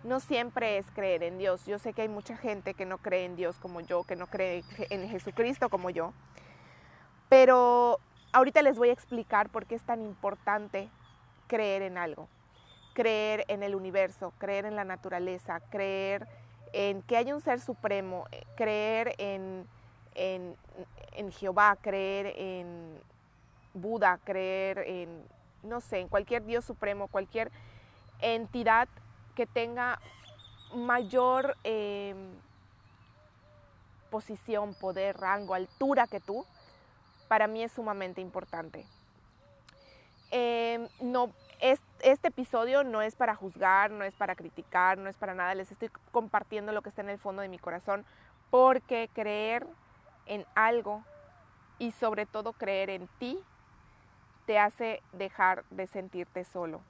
no 0.04 0.20
siempre 0.20 0.76
es 0.76 0.86
creer 0.94 1.22
en 1.22 1.38
Dios. 1.38 1.64
Yo 1.66 1.78
sé 1.78 1.94
que 1.94 2.02
hay 2.02 2.08
mucha 2.08 2.36
gente 2.36 2.74
que 2.74 2.84
no 2.84 2.98
cree 2.98 3.24
en 3.24 3.36
Dios 3.36 3.56
como 3.58 3.80
yo, 3.80 4.04
que 4.04 4.16
no 4.16 4.26
cree 4.26 4.62
en 4.90 5.08
Jesucristo 5.08 5.70
como 5.70 5.90
yo. 5.90 6.12
Pero 7.34 7.98
ahorita 8.32 8.62
les 8.62 8.78
voy 8.78 8.90
a 8.90 8.92
explicar 8.92 9.48
por 9.48 9.66
qué 9.66 9.74
es 9.74 9.82
tan 9.82 10.00
importante 10.02 10.88
creer 11.48 11.82
en 11.82 11.98
algo. 11.98 12.28
Creer 12.92 13.44
en 13.48 13.64
el 13.64 13.74
universo, 13.74 14.32
creer 14.38 14.66
en 14.66 14.76
la 14.76 14.84
naturaleza, 14.84 15.58
creer 15.68 16.28
en 16.72 17.02
que 17.02 17.16
hay 17.16 17.32
un 17.32 17.40
ser 17.40 17.58
supremo, 17.58 18.28
eh, 18.30 18.44
creer 18.54 19.16
en, 19.18 19.66
en, 20.14 20.54
en 21.10 21.32
Jehová, 21.32 21.76
creer 21.82 22.34
en 22.36 23.00
Buda, 23.72 24.20
creer 24.22 24.78
en, 24.86 25.24
no 25.64 25.80
sé, 25.80 25.98
en 25.98 26.06
cualquier 26.06 26.44
Dios 26.44 26.64
supremo, 26.64 27.08
cualquier 27.08 27.50
entidad 28.20 28.88
que 29.34 29.46
tenga 29.46 29.98
mayor 30.72 31.56
em, 31.64 32.30
posición, 34.08 34.72
poder, 34.74 35.16
rango, 35.16 35.54
altura 35.54 36.06
que 36.06 36.20
tú, 36.20 36.46
para 37.28 37.46
mí 37.46 37.62
es 37.62 37.72
sumamente 37.72 38.20
importante. 38.20 38.86
Em, 40.30 40.88
no, 41.00 41.30
este 41.60 42.28
episodio 42.28 42.84
no 42.84 43.02
es 43.02 43.14
para 43.14 43.34
juzgar, 43.34 43.90
no 43.90 44.04
es 44.04 44.14
para 44.14 44.34
criticar, 44.34 44.98
no 44.98 45.08
es 45.08 45.16
para 45.16 45.34
nada. 45.34 45.54
Les 45.54 45.70
estoy 45.70 45.90
compartiendo 46.12 46.72
lo 46.72 46.82
que 46.82 46.88
está 46.88 47.02
en 47.02 47.10
el 47.10 47.18
fondo 47.18 47.42
de 47.42 47.48
mi 47.48 47.58
corazón 47.58 48.04
porque 48.50 49.08
creer 49.14 49.66
en 50.26 50.44
algo 50.54 51.02
y 51.78 51.92
sobre 51.92 52.26
todo 52.26 52.52
creer 52.52 52.90
en 52.90 53.08
ti 53.18 53.38
te 54.46 54.58
hace 54.58 55.02
dejar 55.12 55.64
de 55.70 55.86
sentirte 55.86 56.44
solo 56.44 56.80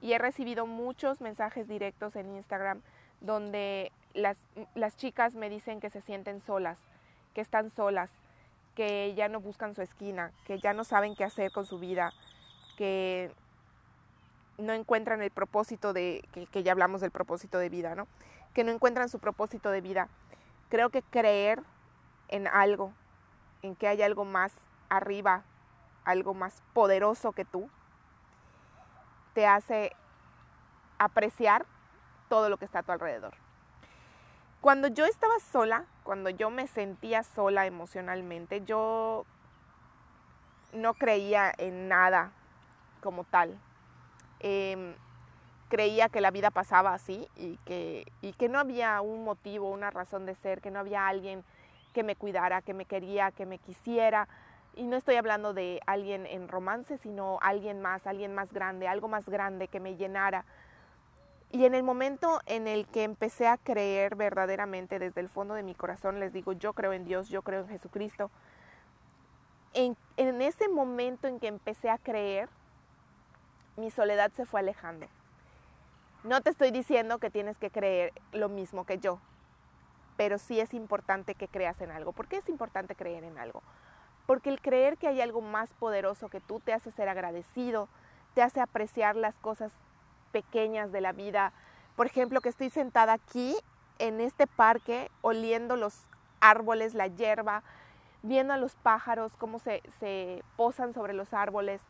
y 0.00 0.12
he 0.12 0.18
recibido 0.18 0.66
muchos 0.66 1.20
mensajes 1.20 1.68
directos 1.68 2.16
en 2.16 2.34
Instagram 2.36 2.82
donde 3.20 3.92
las, 4.14 4.36
las, 4.74 4.96
chicas 4.96 5.34
me 5.34 5.50
dicen 5.50 5.80
que 5.80 5.90
se 5.90 6.00
sienten 6.00 6.40
solas, 6.40 6.78
que 7.34 7.40
están 7.40 7.70
solas, 7.70 8.10
que 8.78 9.12
ya 9.16 9.28
no 9.28 9.40
buscan 9.40 9.74
su 9.74 9.82
esquina, 9.82 10.30
que 10.44 10.60
ya 10.60 10.72
no 10.72 10.84
saben 10.84 11.16
qué 11.16 11.24
hacer 11.24 11.50
con 11.50 11.66
su 11.66 11.80
vida, 11.80 12.12
que 12.76 13.34
no 14.56 14.72
encuentran 14.72 15.20
el 15.20 15.32
propósito 15.32 15.92
de, 15.92 16.22
que, 16.30 16.46
que 16.46 16.62
ya 16.62 16.70
hablamos 16.70 17.00
del 17.00 17.10
propósito 17.10 17.58
de 17.58 17.70
vida, 17.70 17.96
¿no? 17.96 18.06
Que 18.54 18.62
no 18.62 18.70
encuentran 18.70 19.08
su 19.08 19.18
propósito 19.18 19.72
de 19.72 19.80
vida. 19.80 20.08
Creo 20.68 20.90
que 20.90 21.02
creer 21.02 21.60
en 22.28 22.46
algo, 22.46 22.92
en 23.62 23.74
que 23.74 23.88
hay 23.88 24.00
algo 24.00 24.24
más 24.24 24.52
arriba, 24.88 25.42
algo 26.04 26.32
más 26.32 26.62
poderoso 26.72 27.32
que 27.32 27.44
tú, 27.44 27.68
te 29.34 29.44
hace 29.44 29.90
apreciar 31.00 31.66
todo 32.28 32.48
lo 32.48 32.58
que 32.58 32.64
está 32.64 32.78
a 32.78 32.82
tu 32.84 32.92
alrededor. 32.92 33.34
Cuando 34.60 34.88
yo 34.88 35.04
estaba 35.04 35.38
sola, 35.52 35.84
cuando 36.02 36.30
yo 36.30 36.50
me 36.50 36.66
sentía 36.66 37.22
sola 37.22 37.66
emocionalmente, 37.66 38.64
yo 38.64 39.24
no 40.72 40.94
creía 40.94 41.52
en 41.56 41.88
nada 41.88 42.32
como 43.00 43.24
tal. 43.24 43.56
Em, 44.40 44.94
creía 45.68 46.08
que 46.08 46.20
la 46.20 46.30
vida 46.30 46.50
pasaba 46.50 46.92
así 46.92 47.28
y 47.36 47.56
que, 47.58 48.04
y 48.20 48.32
que 48.32 48.48
no 48.48 48.58
había 48.58 49.00
un 49.00 49.22
motivo, 49.22 49.70
una 49.70 49.90
razón 49.90 50.26
de 50.26 50.34
ser, 50.34 50.60
que 50.60 50.70
no 50.70 50.80
había 50.80 51.06
alguien 51.06 51.44
que 51.94 52.02
me 52.02 52.16
cuidara, 52.16 52.62
que 52.62 52.74
me 52.74 52.84
quería, 52.84 53.30
que 53.30 53.46
me 53.46 53.58
quisiera, 53.58 54.28
y 54.74 54.86
no 54.86 54.96
estoy 54.96 55.16
hablando 55.16 55.54
de 55.54 55.80
alguien 55.86 56.26
en 56.26 56.48
romance, 56.48 56.98
sino 56.98 57.38
alguien 57.42 57.80
más, 57.80 58.06
alguien 58.06 58.34
más 58.34 58.52
grande, 58.52 58.86
algo 58.86 59.08
más 59.08 59.28
grande 59.28 59.68
que 59.68 59.80
me 59.80 59.96
llenara. 59.96 60.44
Y 61.50 61.64
en 61.64 61.74
el 61.74 61.82
momento 61.82 62.40
en 62.46 62.66
el 62.66 62.86
que 62.86 63.04
empecé 63.04 63.46
a 63.46 63.56
creer 63.56 64.16
verdaderamente 64.16 64.98
desde 64.98 65.20
el 65.20 65.28
fondo 65.28 65.54
de 65.54 65.62
mi 65.62 65.74
corazón, 65.74 66.20
les 66.20 66.32
digo, 66.32 66.52
yo 66.52 66.74
creo 66.74 66.92
en 66.92 67.04
Dios, 67.04 67.28
yo 67.28 67.42
creo 67.42 67.60
en 67.60 67.68
Jesucristo, 67.68 68.30
en, 69.72 69.96
en 70.16 70.42
ese 70.42 70.68
momento 70.68 71.26
en 71.26 71.40
que 71.40 71.46
empecé 71.46 71.88
a 71.88 71.98
creer, 71.98 72.48
mi 73.76 73.90
soledad 73.90 74.30
se 74.32 74.44
fue 74.44 74.60
alejando. 74.60 75.06
No 76.24 76.40
te 76.42 76.50
estoy 76.50 76.70
diciendo 76.70 77.18
que 77.18 77.30
tienes 77.30 77.58
que 77.58 77.70
creer 77.70 78.12
lo 78.32 78.48
mismo 78.48 78.84
que 78.84 78.98
yo, 78.98 79.20
pero 80.16 80.36
sí 80.36 80.60
es 80.60 80.74
importante 80.74 81.34
que 81.34 81.48
creas 81.48 81.80
en 81.80 81.90
algo. 81.90 82.12
¿Por 82.12 82.26
qué 82.26 82.38
es 82.38 82.48
importante 82.48 82.94
creer 82.94 83.24
en 83.24 83.38
algo? 83.38 83.62
porque 84.28 84.50
el 84.50 84.60
creer 84.60 84.98
que 84.98 85.08
hay 85.08 85.22
algo 85.22 85.40
más 85.40 85.70
poderoso 85.78 86.28
que 86.28 86.38
tú 86.38 86.60
te 86.60 86.74
hace 86.74 86.90
ser 86.90 87.08
agradecido, 87.08 87.88
te 88.34 88.42
hace 88.42 88.60
apreciar 88.60 89.16
las 89.16 89.34
cosas 89.38 89.72
pequeñas 90.28 90.92
de 90.92 91.00
la 91.00 91.12
vida. 91.12 91.52
Por 91.96 92.06
ejemplo, 92.06 92.40
que 92.40 92.48
estoy 92.48 92.70
sentada 92.70 93.14
aquí 93.14 93.56
en 93.98 94.20
este 94.20 94.46
parque 94.46 95.10
oliendo 95.22 95.76
los 95.76 95.94
árboles, 96.40 96.94
la 96.94 97.08
hierba, 97.08 97.62
viendo 98.22 98.52
a 98.52 98.56
los 98.56 98.74
pájaros, 98.76 99.32
cómo 99.36 99.58
se, 99.58 99.82
posan 100.56 100.92
sobre 100.92 101.12
los 101.12 101.32
árboles, 101.34 101.80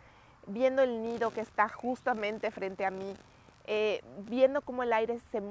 viendo 0.46 0.82
el 0.82 1.02
nido 1.02 1.30
que 1.30 1.40
está 1.40 1.68
justamente 1.68 2.50
frente 2.50 2.86
a 2.86 2.90
mí, 2.90 3.14
eh, 3.66 4.02
viendo 4.20 4.62
cómo 4.62 4.82
el 4.82 4.92
aire 4.92 5.18
se, 5.30 5.42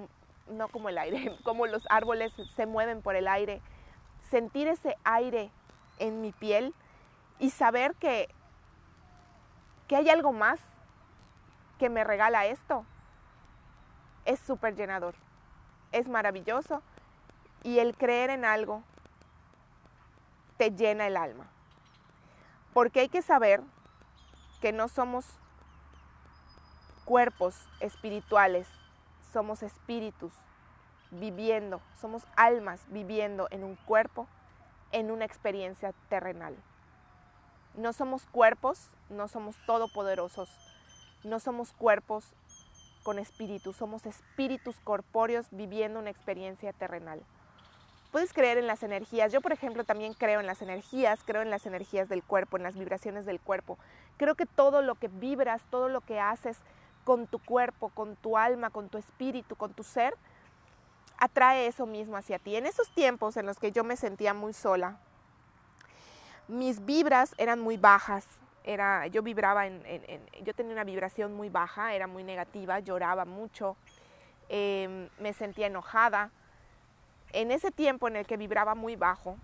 no 0.50 0.68
como 0.70 0.90
el 0.90 0.98
aire, 0.98 1.36
cómo 1.44 1.68
los 1.68 1.86
árboles 1.90 2.34
se 2.56 2.66
mueven 2.66 3.02
por 3.02 3.16
el 3.16 3.28
aire, 3.28 3.62
sentir 4.30 4.68
ese 4.68 4.96
aire 5.04 5.52
en 6.00 6.22
mi 6.22 6.32
piel 6.32 6.74
y 7.40 7.52
saber 7.52 7.96
que, 7.96 8.30
que 9.88 9.96
hay 9.96 10.10
algo 10.10 10.34
más 10.34 10.60
que 11.78 11.90
me 11.90 12.04
regala 12.04 12.46
esto, 12.46 12.86
es 14.26 14.40
súper 14.40 14.76
llenador, 14.76 15.16
es 15.92 16.08
maravilloso 16.08 16.82
y 17.64 17.80
el 17.80 17.96
creer 17.96 18.30
en 18.30 18.46
algo 18.46 18.84
te 20.58 20.72
llena 20.72 21.08
el 21.08 21.18
alma. 21.18 21.48
Porque 22.74 23.00
hay 23.02 23.10
que 23.10 23.22
saber 23.22 23.62
que 24.62 24.72
no 24.72 24.88
somos 24.88 25.26
cuerpos 27.06 27.56
espirituales, 27.80 28.68
somos 29.32 29.64
espíritus 29.64 30.34
viviendo, 31.12 31.82
somos 32.00 32.24
almas 32.36 32.82
viviendo 32.90 33.48
en 33.52 33.64
un 33.64 33.76
cuerpo 33.76 34.28
en 34.92 35.12
una 35.12 35.26
experiencia 35.26 35.94
terrenal. 36.10 36.56
No 37.76 37.94
somos 37.94 38.26
cuerpos, 38.26 38.92
no 39.10 39.28
somos 39.28 39.56
todopoderosos, 39.66 40.50
no 41.24 41.40
somos 41.40 41.74
cuerpos 41.74 42.26
con 43.04 43.20
espíritu, 43.20 43.74
somos 43.74 44.06
espíritus 44.06 44.80
corpóreos 44.84 45.48
viviendo 45.52 46.00
una 46.00 46.10
experiencia 46.10 46.74
terrenal. 46.74 47.24
Puedes 48.12 48.34
creer 48.34 48.58
en 48.58 48.68
las 48.68 48.84
energías. 48.84 49.32
Yo, 49.32 49.42
por 49.42 49.52
ejemplo, 49.52 49.84
también 49.84 50.14
creo 50.14 50.40
en 50.40 50.46
las 50.46 50.62
energías, 50.62 51.20
creo 51.26 51.42
en 51.42 51.50
las 51.50 51.66
energías 51.66 52.10
del 52.10 52.24
cuerpo, 52.24 52.58
en 52.58 52.64
las 52.64 52.78
vibraciones 52.78 53.26
del 53.26 53.40
cuerpo. 53.40 53.78
Creo 54.18 54.36
que 54.36 54.46
todo 54.46 54.82
lo 54.82 54.96
que 54.96 55.08
vibras, 55.08 55.62
todo 55.70 55.90
lo 55.90 56.02
que 56.02 56.20
haces 56.20 56.58
con 57.04 57.28
tu 57.28 57.40
cuerpo, 57.40 57.90
con 57.90 58.16
tu 58.16 58.38
alma, 58.38 58.70
con 58.70 58.90
tu 58.90 58.98
espíritu, 58.98 59.56
con 59.56 59.74
tu 59.74 59.84
ser, 59.84 60.14
atrae 61.18 61.68
eso 61.68 61.86
mismo 61.86 62.18
hacia 62.18 62.40
ti. 62.40 62.56
En 62.56 62.66
esos 62.66 62.90
tiempos 62.92 63.38
en 63.38 63.46
los 63.46 63.60
que 63.60 63.72
yo 63.72 63.84
me 63.84 63.98
sentía 63.98 64.34
muy 64.34 64.54
sola, 64.54 64.98
mis 66.48 66.86
vibras 66.86 67.34
eran 67.38 67.60
muy 67.60 67.78
bajas. 67.78 68.26
Era, 68.68 69.08
yo 69.08 69.24
vibraba 69.24 69.66
en, 69.66 69.82
yo 70.44 70.54
tenía 70.54 70.74
una 70.74 70.84
vibración 70.84 71.34
muy 71.34 71.48
baja, 71.48 71.94
era 71.94 72.06
muy 72.06 72.26
negativa, 72.26 72.82
lloraba 72.82 73.24
mucho, 73.24 73.78
em, 74.50 75.08
me 75.20 75.32
sentía 75.32 75.68
enojada. 75.68 76.32
En 77.32 77.52
ese 77.52 77.72
tiempo 77.72 78.10
en 78.10 78.18
el 78.18 78.28
que 78.28 78.36
vibraba 78.36 78.76
muy 78.76 78.98
bajo, 78.98 79.38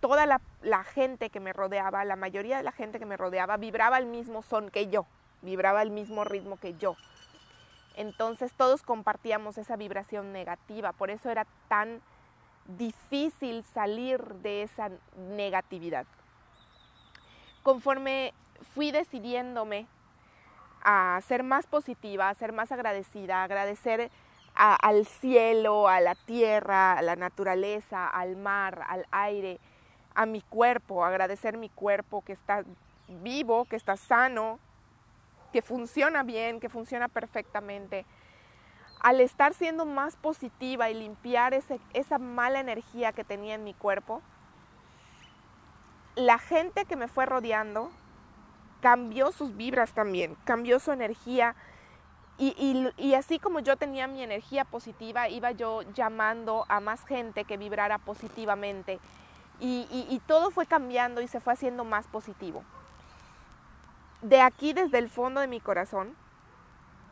toda 0.00 0.24
la, 0.24 0.40
la, 0.62 0.82
gente 0.82 1.28
que 1.28 1.40
me 1.40 1.52
rodeaba, 1.52 2.06
la 2.06 2.16
mayoría 2.16 2.56
de 2.56 2.62
la 2.62 2.72
gente 2.72 2.98
que 2.98 3.04
me 3.04 3.18
rodeaba, 3.18 3.58
vibraba 3.58 3.98
el 3.98 4.06
mismo 4.06 4.40
son 4.40 4.70
que 4.70 4.86
yo, 4.86 5.04
vibraba 5.42 5.82
el 5.82 5.90
mismo 5.90 6.24
ritmo 6.24 6.56
que 6.56 6.72
yo. 6.72 6.96
Entonces 7.96 8.54
todos 8.54 8.80
compartíamos 8.80 9.58
esa 9.58 9.76
vibración 9.76 10.32
negativa, 10.32 10.92
por 10.92 11.10
eso 11.10 11.28
era 11.28 11.46
tan 11.68 12.00
difícil 12.78 13.62
salir 13.74 14.22
de 14.36 14.62
esa 14.62 14.90
negatividad. 15.16 16.06
conforme 17.62 18.32
fui 18.74 18.90
decidiéndome 18.90 19.86
a 20.82 21.20
ser 21.26 21.42
más 21.42 21.66
positiva, 21.66 22.28
a 22.28 22.34
ser 22.34 22.52
más 22.52 22.72
agradecida, 22.72 23.42
agradecer 23.42 24.10
al 24.54 25.06
cielo, 25.06 25.88
a 25.88 26.00
la 26.00 26.14
tierra, 26.14 26.94
a 26.94 27.02
la 27.02 27.16
naturaleza, 27.16 28.08
al 28.08 28.36
mar, 28.36 28.84
al 28.88 29.06
aire, 29.10 29.58
a 30.14 30.26
mi 30.26 30.42
cuerpo, 30.42 31.04
agradecer 31.04 31.56
mi 31.56 31.68
cuerpo 31.68 32.22
que 32.22 32.32
está 32.32 32.64
vivo, 33.08 33.64
que 33.66 33.76
está 33.76 33.96
sano, 33.96 34.58
que 35.52 35.62
funciona 35.62 36.22
bien, 36.22 36.60
que 36.60 36.68
funciona 36.68 37.08
perfectamente. 37.08 38.04
Al 39.00 39.20
estar 39.20 39.54
siendo 39.54 39.86
más 39.86 40.16
positiva 40.16 40.90
y 40.90 40.94
limpiar 40.94 41.54
esa 41.54 42.18
mala 42.18 42.60
energía 42.60 43.12
que 43.12 43.24
tenía 43.24 43.54
en 43.54 43.64
mi 43.64 43.72
cuerpo, 43.72 44.20
la 46.16 46.38
gente 46.38 46.84
que 46.84 46.96
me 46.96 47.08
fue 47.08 47.24
rodeando 47.24 47.90
cambió 48.80 49.32
sus 49.32 49.56
vibras 49.56 49.92
también, 49.92 50.36
cambió 50.44 50.80
su 50.80 50.92
energía. 50.92 51.54
Y, 52.38 53.14
así 53.14 53.38
como 53.38 53.60
yo 53.60 53.76
tenía 53.76 54.06
mi 54.06 54.22
energía 54.22 54.64
positiva, 54.64 55.28
iba 55.28 55.50
yo 55.50 55.82
llamando 55.92 56.64
a 56.68 56.80
más 56.80 57.04
gente 57.04 57.44
que 57.44 57.58
vibrara 57.58 57.98
positivamente. 57.98 58.98
y 59.60 60.22
todo 60.26 60.50
fue 60.50 60.66
cambiando 60.66 61.20
y 61.20 61.28
se 61.28 61.40
fue 61.40 61.52
haciendo 61.52 61.84
más 61.84 62.06
positivo. 62.06 62.64
De 64.22 64.40
aquí, 64.40 64.72
desde 64.72 64.98
el 64.98 65.10
fondo 65.10 65.40
de 65.40 65.46
mi 65.46 65.60
corazón, 65.60 66.14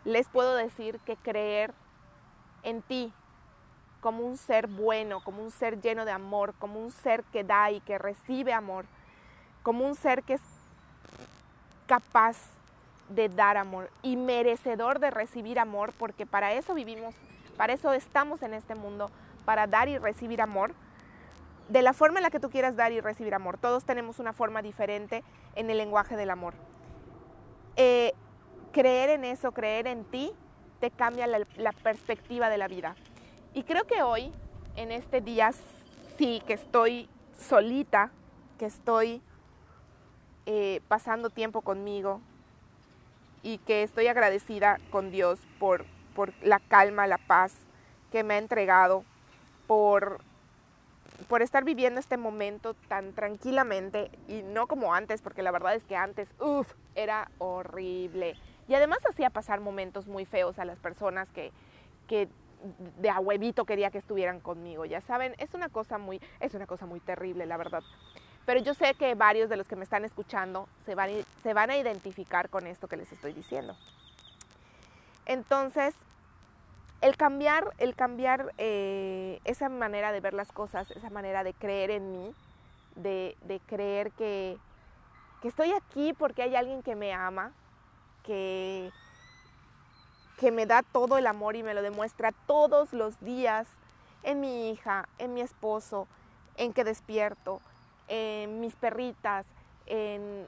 les 0.04 0.28
puedo 0.28 0.54
decir 0.54 0.98
que 1.00 1.16
creer 1.16 1.74
en 2.62 2.82
ti 2.82 3.12
como 4.00 4.24
un 4.24 4.36
ser 4.36 4.66
bueno, 4.66 5.20
como 5.24 5.42
un 5.42 5.50
ser 5.50 5.80
lleno 5.80 6.04
de 6.04 6.12
amor, 6.12 6.54
como 6.58 6.80
un 6.80 6.90
ser 6.90 7.24
que 7.24 7.44
da 7.44 7.70
y 7.70 7.80
que 7.80 7.98
recibe 7.98 8.52
amor, 8.52 8.86
como 9.62 9.86
un 9.86 9.94
ser 9.94 10.22
que 10.22 10.34
es 10.34 10.42
capaz 11.88 12.36
de 13.08 13.28
dar 13.28 13.56
amor 13.56 13.90
y 14.02 14.16
merecedor 14.16 15.00
de 15.00 15.10
recibir 15.10 15.58
amor, 15.58 15.92
porque 15.98 16.26
para 16.26 16.52
eso 16.52 16.74
vivimos, 16.74 17.14
para 17.56 17.72
eso 17.72 17.92
estamos 17.92 18.42
en 18.42 18.54
este 18.54 18.76
mundo, 18.76 19.10
para 19.44 19.66
dar 19.66 19.88
y 19.88 19.98
recibir 19.98 20.40
amor, 20.40 20.74
de 21.68 21.82
la 21.82 21.92
forma 21.92 22.18
en 22.18 22.22
la 22.22 22.30
que 22.30 22.38
tú 22.38 22.50
quieras 22.50 22.76
dar 22.76 22.92
y 22.92 23.00
recibir 23.00 23.34
amor. 23.34 23.58
Todos 23.58 23.84
tenemos 23.84 24.18
una 24.18 24.32
forma 24.32 24.62
diferente 24.62 25.24
en 25.54 25.70
el 25.70 25.78
lenguaje 25.78 26.16
del 26.16 26.30
amor. 26.30 26.54
Eh, 27.76 28.14
creer 28.72 29.10
en 29.10 29.24
eso, 29.24 29.52
creer 29.52 29.86
en 29.86 30.04
ti, 30.04 30.32
te 30.80 30.90
cambia 30.90 31.26
la, 31.26 31.72
perspectiva 31.82 32.48
de 32.48 32.58
la 32.58 32.68
vida. 32.68 32.94
Y 33.54 33.64
creo 33.64 33.86
que 33.86 34.02
hoy, 34.02 34.32
en 34.76 34.92
este 34.92 35.20
día, 35.20 35.52
sí, 36.16 36.42
que 36.46 36.54
estoy 36.54 37.08
solita, 37.38 38.10
que 38.58 38.66
estoy 38.66 39.22
eh, 40.50 40.80
pasando 40.88 41.28
tiempo 41.28 41.60
conmigo 41.60 42.22
y 43.42 43.58
que 43.58 43.82
estoy 43.82 44.06
agradecida 44.06 44.80
con 44.90 45.10
Dios 45.10 45.38
por, 45.58 45.84
por 46.14 46.32
la 46.42 46.58
calma, 46.58 47.06
la 47.06 47.18
paz 47.18 47.52
que 48.10 48.24
me 48.24 48.32
ha 48.32 48.38
entregado, 48.38 49.04
por, 49.66 50.22
por 51.28 51.42
estar 51.42 51.64
viviendo 51.64 52.00
este 52.00 52.16
momento 52.16 52.72
tan 52.88 53.12
tranquilamente 53.12 54.10
y 54.26 54.40
no 54.40 54.66
como 54.66 54.94
antes, 54.94 55.20
porque 55.20 55.42
la 55.42 55.50
verdad 55.50 55.74
es 55.74 55.84
que 55.84 55.96
antes, 55.96 56.34
uff, 56.40 56.72
era 56.94 57.30
horrible. 57.36 58.34
Y 58.68 58.74
además 58.74 59.00
hacía 59.06 59.28
pasar 59.28 59.60
momentos 59.60 60.06
muy 60.06 60.24
feos 60.24 60.58
a 60.58 60.64
las 60.64 60.78
personas 60.78 61.28
que, 61.28 61.52
que 62.06 62.26
de 62.96 63.10
a 63.10 63.20
huevito 63.20 63.66
quería 63.66 63.90
que 63.90 63.98
estuvieran 63.98 64.40
conmigo. 64.40 64.86
Ya 64.86 65.02
saben, 65.02 65.34
es 65.36 65.52
una 65.52 65.68
cosa 65.68 65.98
muy, 65.98 66.22
es 66.40 66.54
una 66.54 66.66
cosa 66.66 66.86
muy 66.86 67.00
terrible, 67.00 67.44
la 67.44 67.58
verdad. 67.58 67.82
Pero 68.48 68.60
yo 68.60 68.72
sé 68.72 68.94
que 68.94 69.14
varios 69.14 69.50
de 69.50 69.58
los 69.58 69.68
que 69.68 69.76
me 69.76 69.84
están 69.84 70.06
escuchando 70.06 70.70
se 70.86 70.94
van, 70.94 71.10
se 71.42 71.52
van 71.52 71.68
a 71.68 71.76
identificar 71.76 72.48
con 72.48 72.66
esto 72.66 72.88
que 72.88 72.96
les 72.96 73.12
estoy 73.12 73.34
diciendo. 73.34 73.76
Entonces, 75.26 75.94
el 77.02 77.18
cambiar, 77.18 77.74
el 77.76 77.94
cambiar 77.94 78.54
eh, 78.56 79.38
esa 79.44 79.68
manera 79.68 80.12
de 80.12 80.20
ver 80.20 80.32
las 80.32 80.50
cosas, 80.50 80.90
esa 80.92 81.10
manera 81.10 81.44
de 81.44 81.52
creer 81.52 81.90
en 81.90 82.10
mí, 82.10 82.34
de, 82.94 83.36
creer 83.66 84.12
que, 84.12 84.56
que, 85.42 85.48
estoy 85.48 85.74
aquí 85.74 86.14
porque 86.14 86.40
hay 86.40 86.56
alguien 86.56 86.82
que 86.82 86.96
me 86.96 87.12
ama, 87.12 87.52
que, 88.22 88.90
que 90.40 90.52
me 90.52 90.64
da 90.64 90.82
todo 90.82 91.18
el 91.18 91.26
amor 91.26 91.54
y 91.54 91.62
me 91.62 91.74
lo 91.74 91.82
demuestra 91.82 92.32
todos 92.46 92.94
los 92.94 93.20
días 93.20 93.68
en 94.22 94.40
mi 94.40 94.70
hija, 94.70 95.06
en 95.18 95.34
mi 95.34 95.42
esposo, 95.42 96.08
en 96.56 96.72
que 96.72 96.84
despierto, 96.84 97.60
en 98.08 98.60
mis 98.60 98.74
perritas, 98.74 99.46
en, 99.86 100.46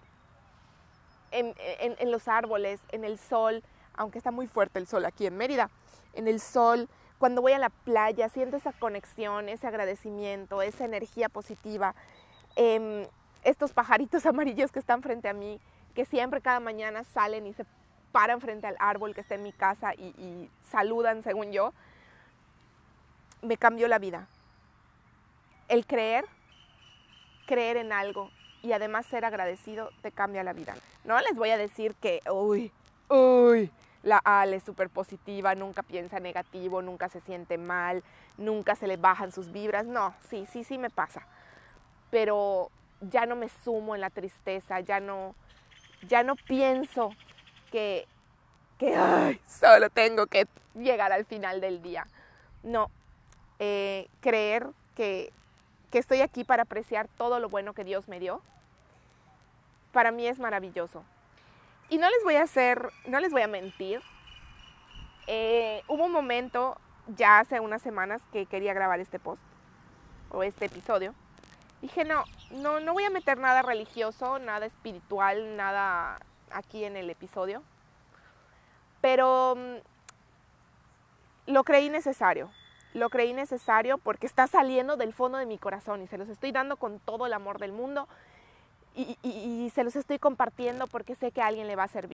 en, 1.30 2.10
los 2.10 2.28
árboles, 2.28 2.80
en 2.90 3.04
el 3.04 3.18
sol, 3.18 3.62
aunque 3.94 4.18
está 4.18 4.30
muy 4.30 4.46
fuerte 4.46 4.78
el 4.78 4.86
sol 4.86 5.04
aquí 5.04 5.26
en 5.26 5.36
Mérida, 5.36 5.70
en 6.14 6.28
el 6.28 6.40
sol, 6.40 6.88
cuando 7.18 7.42
voy 7.42 7.52
a 7.52 7.58
la 7.58 7.70
playa, 7.70 8.28
siento 8.28 8.56
esa 8.56 8.72
conexión, 8.72 9.48
ese 9.48 9.66
agradecimiento, 9.66 10.62
esa 10.62 10.84
energía 10.84 11.28
positiva. 11.28 11.94
Em, 12.56 13.06
estos 13.44 13.72
pajaritos 13.72 14.26
amarillos 14.26 14.72
que 14.72 14.78
están 14.78 15.02
frente 15.02 15.28
a 15.28 15.34
mí, 15.34 15.60
que 15.94 16.04
siempre 16.04 16.40
cada 16.40 16.60
mañana 16.60 17.04
salen 17.04 17.46
y 17.46 17.52
se 17.52 17.64
paran 18.12 18.40
frente 18.40 18.66
al 18.66 18.76
árbol 18.80 19.14
que 19.14 19.20
está 19.20 19.34
en 19.36 19.42
mi 19.42 19.52
casa 19.52 19.94
y 19.94 20.50
saludan 20.70 21.22
según 21.22 21.52
yo, 21.52 21.72
me 23.42 23.56
cambió 23.56 23.88
la 23.88 23.98
vida. 23.98 24.26
El 25.68 25.86
creer 25.86 26.24
creer 27.50 27.78
en 27.78 27.92
algo 27.92 28.30
y 28.62 28.70
además 28.70 29.06
ser 29.06 29.24
agradecido 29.24 29.90
te 30.02 30.12
cambia 30.12 30.44
la 30.44 30.52
vida. 30.52 30.76
No 31.02 31.18
les 31.18 31.34
voy 31.34 31.50
a 31.50 31.58
decir 31.58 31.96
que, 31.96 32.20
uy, 32.30 32.70
uy, 33.08 33.72
la 34.04 34.18
Ale 34.18 34.56
es 34.56 34.62
súper 34.62 34.88
positiva, 34.88 35.56
nunca 35.56 35.82
piensa 35.82 36.20
negativo, 36.20 36.80
nunca 36.80 37.08
se 37.08 37.20
siente 37.22 37.58
mal, 37.58 38.04
nunca 38.38 38.76
se 38.76 38.86
le 38.86 38.96
bajan 38.96 39.32
sus 39.32 39.50
vibras. 39.50 39.84
No, 39.84 40.14
sí, 40.28 40.46
sí, 40.52 40.62
sí 40.62 40.78
me 40.78 40.90
pasa. 40.90 41.26
Pero 42.12 42.70
ya 43.00 43.26
no 43.26 43.34
me 43.34 43.48
sumo 43.48 43.96
en 43.96 44.00
la 44.00 44.10
tristeza, 44.10 44.78
ya 44.78 45.00
no, 45.00 45.34
ya 46.06 46.22
no 46.22 46.36
pienso 46.36 47.10
que, 47.72 48.06
que 48.78 48.94
ay, 48.94 49.40
solo 49.44 49.90
tengo 49.90 50.28
que 50.28 50.46
llegar 50.76 51.10
al 51.10 51.24
final 51.24 51.60
del 51.60 51.82
día. 51.82 52.06
No, 52.62 52.92
eh, 53.58 54.08
creer 54.20 54.68
que 54.94 55.32
que 55.90 55.98
estoy 55.98 56.20
aquí 56.20 56.44
para 56.44 56.62
apreciar 56.62 57.08
todo 57.08 57.40
lo 57.40 57.48
bueno 57.48 57.74
que 57.74 57.84
Dios 57.84 58.08
me 58.08 58.20
dio, 58.20 58.42
para 59.92 60.12
mí 60.12 60.26
es 60.26 60.38
maravilloso. 60.38 61.04
Y 61.88 61.98
no 61.98 62.08
les 62.08 62.22
voy 62.22 62.36
a 62.36 62.42
hacer, 62.42 62.90
no 63.06 63.18
les 63.18 63.32
voy 63.32 63.42
a 63.42 63.48
mentir. 63.48 64.00
Eh, 65.26 65.82
hubo 65.88 66.04
un 66.04 66.12
momento, 66.12 66.78
ya 67.08 67.40
hace 67.40 67.58
unas 67.58 67.82
semanas, 67.82 68.22
que 68.32 68.46
quería 68.46 68.72
grabar 68.72 69.00
este 69.00 69.18
post 69.18 69.42
o 70.30 70.44
este 70.44 70.66
episodio. 70.66 71.14
Dije, 71.82 72.04
no, 72.04 72.24
no, 72.50 72.78
no 72.78 72.92
voy 72.92 73.04
a 73.04 73.10
meter 73.10 73.38
nada 73.38 73.62
religioso, 73.62 74.38
nada 74.38 74.66
espiritual, 74.66 75.56
nada 75.56 76.20
aquí 76.52 76.84
en 76.84 76.96
el 76.96 77.10
episodio. 77.10 77.62
Pero 79.00 79.56
mm, 79.56 81.52
lo 81.52 81.64
creí 81.64 81.88
necesario 81.88 82.50
lo 82.94 83.08
creí 83.08 83.32
necesario 83.32 83.98
porque 83.98 84.26
está 84.26 84.46
saliendo 84.46 84.96
del 84.96 85.12
fondo 85.12 85.38
de 85.38 85.46
mi 85.46 85.58
corazón 85.58 86.02
y 86.02 86.06
se 86.06 86.18
los 86.18 86.28
estoy 86.28 86.52
dando 86.52 86.76
con 86.76 86.98
todo 86.98 87.26
el 87.26 87.32
amor 87.32 87.58
del 87.58 87.72
mundo 87.72 88.08
y, 88.94 89.70
se 89.74 89.84
los 89.84 89.96
estoy 89.96 90.18
compartiendo 90.18 90.86
porque 90.88 91.14
sé 91.14 91.30
que 91.30 91.40
a 91.40 91.46
alguien 91.46 91.68
le 91.68 91.76
va 91.76 91.84
a 91.84 91.88
servir. 91.88 92.16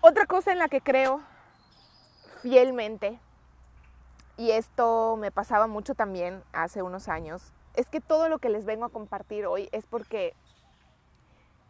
Otra 0.00 0.26
cosa 0.26 0.52
en 0.52 0.58
la 0.58 0.68
que 0.68 0.80
creo 0.80 1.20
fielmente, 2.40 3.18
y 4.38 4.52
esto 4.52 5.16
me 5.16 5.30
pasaba 5.30 5.66
mucho 5.66 5.94
también 5.94 6.42
hace 6.52 6.82
unos 6.82 7.08
años, 7.08 7.52
es 7.74 7.86
que 7.88 8.00
todo 8.00 8.28
lo 8.28 8.38
que 8.38 8.48
les 8.48 8.64
vengo 8.64 8.86
a 8.86 8.88
compartir 8.88 9.44
hoy 9.46 9.68
es 9.72 9.84
porque 9.84 10.34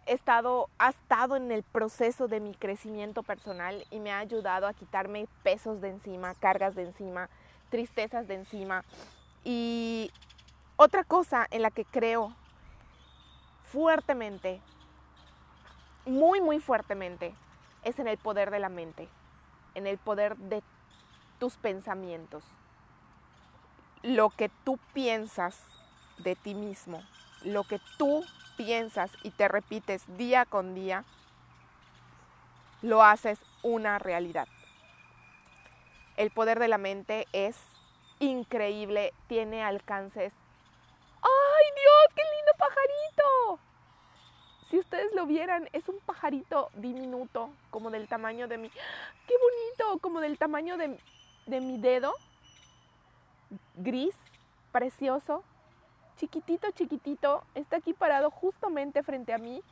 he 0.06 0.12
estado, 0.12 0.68
ha 0.78 0.90
estado 0.90 1.36
en 1.36 1.50
el 1.50 1.64
proceso 1.64 2.28
de 2.28 2.40
mi 2.40 2.54
crecimiento 2.54 3.24
personal 3.24 3.84
y 3.90 3.98
me 3.98 4.12
ha 4.12 4.18
ayudado 4.18 4.66
a 4.66 4.72
quitarme 4.72 5.26
pesos 5.42 5.80
de 5.80 5.88
encima, 5.88 6.34
cargas 6.36 6.74
de 6.76 6.84
encima, 6.84 7.28
tristezas 7.70 8.28
de 8.28 8.34
encima. 8.34 8.84
Y 9.44 10.10
otra 10.76 11.04
cosa 11.04 11.46
en 11.50 11.62
la 11.62 11.70
que 11.70 11.84
creo 11.84 12.34
fuertemente, 13.64 14.60
muy, 16.04 16.40
muy 16.40 16.60
fuertemente, 16.60 17.34
es 17.84 17.98
en 17.98 18.08
el 18.08 18.18
poder 18.18 18.50
de 18.50 18.58
la 18.58 18.68
mente, 18.68 19.08
en 19.74 19.86
el 19.86 19.96
poder 19.98 20.36
de 20.36 20.62
tus 21.38 21.56
pensamientos. 21.56 22.44
Lo 24.02 24.30
que 24.30 24.50
tú 24.64 24.78
piensas 24.92 25.58
de 26.18 26.36
ti 26.36 26.54
mismo, 26.54 27.02
lo 27.44 27.64
que 27.64 27.80
tú 27.96 28.24
piensas 28.56 29.10
y 29.22 29.30
te 29.30 29.48
repites 29.48 30.04
día 30.16 30.44
con 30.44 30.74
día, 30.74 31.04
lo 32.82 33.02
haces 33.02 33.38
una 33.62 33.98
realidad. 33.98 34.48
El 36.20 36.30
poder 36.30 36.58
de 36.58 36.68
la 36.68 36.76
mente 36.76 37.26
es 37.32 37.56
increíble, 38.18 39.14
tiene 39.26 39.62
alcances. 39.64 40.34
¡Ay 41.22 41.64
Dios, 41.74 42.14
qué 42.14 42.22
lindo 42.36 42.52
pajarito! 42.58 43.58
Si 44.68 44.78
ustedes 44.78 45.14
lo 45.14 45.24
vieran, 45.24 45.70
es 45.72 45.88
un 45.88 45.98
pajarito 46.00 46.68
diminuto, 46.74 47.48
como 47.70 47.90
del 47.90 48.06
tamaño 48.06 48.48
de 48.48 48.58
mi... 48.58 48.68
¡Qué 48.68 49.34
bonito! 49.40 49.98
Como 50.02 50.20
del 50.20 50.36
tamaño 50.36 50.76
de, 50.76 50.98
de 51.46 51.60
mi 51.62 51.78
dedo. 51.78 52.12
Gris, 53.76 54.14
precioso, 54.72 55.42
chiquitito, 56.18 56.70
chiquitito. 56.72 57.44
Está 57.54 57.76
aquí 57.76 57.94
parado 57.94 58.30
justamente 58.30 59.02
frente 59.02 59.32
a 59.32 59.38
mí. 59.38 59.62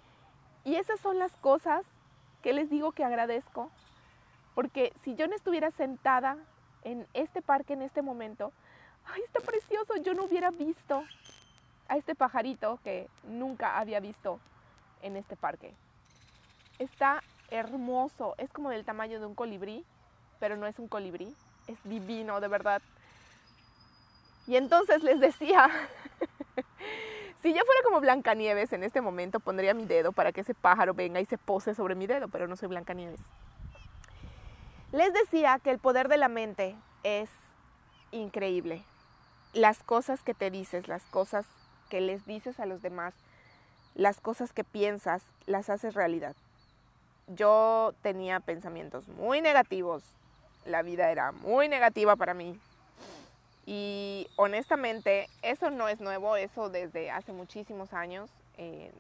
Y 0.65 0.77
esas 0.77 0.99
son 0.99 1.19
las 1.19 1.33
cosas 1.43 1.85
que 2.41 2.55
les 2.55 2.71
digo 2.71 2.93
que 2.93 3.05
agradezco. 3.05 3.71
Porque 4.59 4.93
si 5.05 5.15
yo 5.15 5.29
no 5.29 5.37
estuviera 5.37 5.71
sentada 5.71 6.37
en 6.83 7.07
este 7.15 7.43
parque 7.43 7.75
en 7.75 7.83
este 7.83 8.03
momento, 8.03 8.53
¡ay, 9.05 9.23
está 9.23 9.39
precioso! 9.39 9.95
Yo 10.03 10.15
no 10.15 10.25
hubiera 10.25 10.51
visto 10.51 11.05
a 11.87 11.97
este 11.97 12.17
pajarito 12.17 12.81
que 12.83 13.07
nunca 13.23 13.79
había 13.79 14.01
visto 14.01 14.41
en 15.01 15.15
este 15.15 15.37
parque. 15.37 15.73
Está 16.81 17.23
hermoso, 17.53 18.35
es 18.37 18.51
como 18.51 18.71
del 18.71 18.85
tamaño 18.85 19.21
de 19.21 19.27
un 19.27 19.37
colibrí, 19.37 19.85
pero 20.41 20.57
no 20.57 20.67
es 20.67 20.81
un 20.81 20.89
colibrí, 20.89 21.33
es 21.69 21.79
divino, 21.85 22.41
de 22.41 22.49
verdad. 22.49 22.83
Y 24.49 24.57
entonces 24.57 25.05
les 25.05 25.21
decía, 25.21 25.71
si 27.43 27.55
yo 27.55 27.65
fuera 27.65 27.83
como 27.85 28.01
Blancanieves 28.01 28.73
en 28.73 28.83
este 28.83 29.03
momento, 29.03 29.39
pondría 29.39 29.73
mi 29.73 29.85
dedo 29.85 30.11
para 30.11 30.33
que 30.33 30.41
ese 30.41 30.55
pájaro 30.55 30.95
venga 30.95 31.21
y 31.21 31.27
se 31.27 31.39
pose 31.39 31.77
sobre 31.77 31.95
mi 31.95 32.09
dedo, 32.09 32.27
pero 32.27 32.49
no 32.49 32.57
soy 32.57 32.67
Blancanieves. 32.67 33.21
Les 34.91 35.13
decía 35.13 35.61
que 35.63 35.71
el 35.71 35.79
poder 35.79 36.09
de 36.09 36.17
la 36.17 36.29
mente 36.29 36.75
es 37.03 37.29
increíble. 38.11 38.83
Las 39.53 39.83
cosas 39.83 40.23
que 40.23 40.33
te 40.33 40.51
dices, 40.51 40.89
las 40.89 41.03
cosas 41.03 41.45
que 41.91 42.01
les 42.01 42.25
dices 42.25 42.59
a 42.59 42.65
los 42.65 42.81
demás, 42.81 43.13
las 43.95 44.19
cosas 44.21 44.55
que 44.55 44.65
piensas, 44.65 45.23
las 45.47 45.69
haces 45.69 45.93
realidad. 45.93 46.35
Yo 47.27 47.93
tenía 48.01 48.41
pensamientos 48.41 49.09
muy 49.09 49.43
negativos, 49.43 50.03
la 50.65 50.81
vida 50.81 51.11
era 51.11 51.33
muy 51.33 51.69
negativa 51.69 52.17
para 52.17 52.33
mí. 52.33 52.59
Y 53.67 54.27
honestamente, 54.37 55.29
eso 55.43 55.71
no 55.71 55.89
es 55.89 56.01
nuevo, 56.01 56.37
eso 56.37 56.71
desde 56.71 57.11
hace 57.11 57.33
muchísimos 57.33 57.93
años. 57.93 58.31
Eh, 58.57 58.91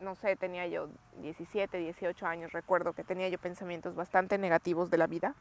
no 0.00 0.14
sé, 0.14 0.36
tenía 0.36 0.66
yo 0.66 0.88
17, 1.18 1.78
18 1.78 2.26
años, 2.26 2.52
recuerdo 2.52 2.92
que 2.92 3.04
tenía 3.04 3.28
yo 3.28 3.38
pensamientos 3.38 3.94
bastante 3.94 4.38
negativos 4.38 4.90
de 4.90 4.98
la 4.98 5.06
vida. 5.06 5.34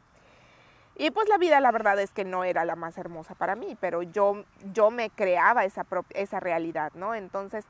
Y 0.96 1.10
pues 1.10 1.28
la 1.28 1.38
vida 1.38 1.60
la 1.60 1.72
verdad 1.72 2.00
es 2.00 2.12
que 2.12 2.24
no 2.24 2.44
era 2.44 2.66
la 2.66 2.76
más 2.76 2.98
hermosa 2.98 3.34
para 3.34 3.56
mí, 3.56 3.76
pero 3.80 4.04
yo, 4.04 4.46
yo 4.74 4.92
me 4.92 5.10
creaba 5.10 5.66
esa, 5.66 5.86
esa 6.12 6.40
realidad, 6.40 6.92
¿no? 6.94 7.16
Entonces, 7.16 7.66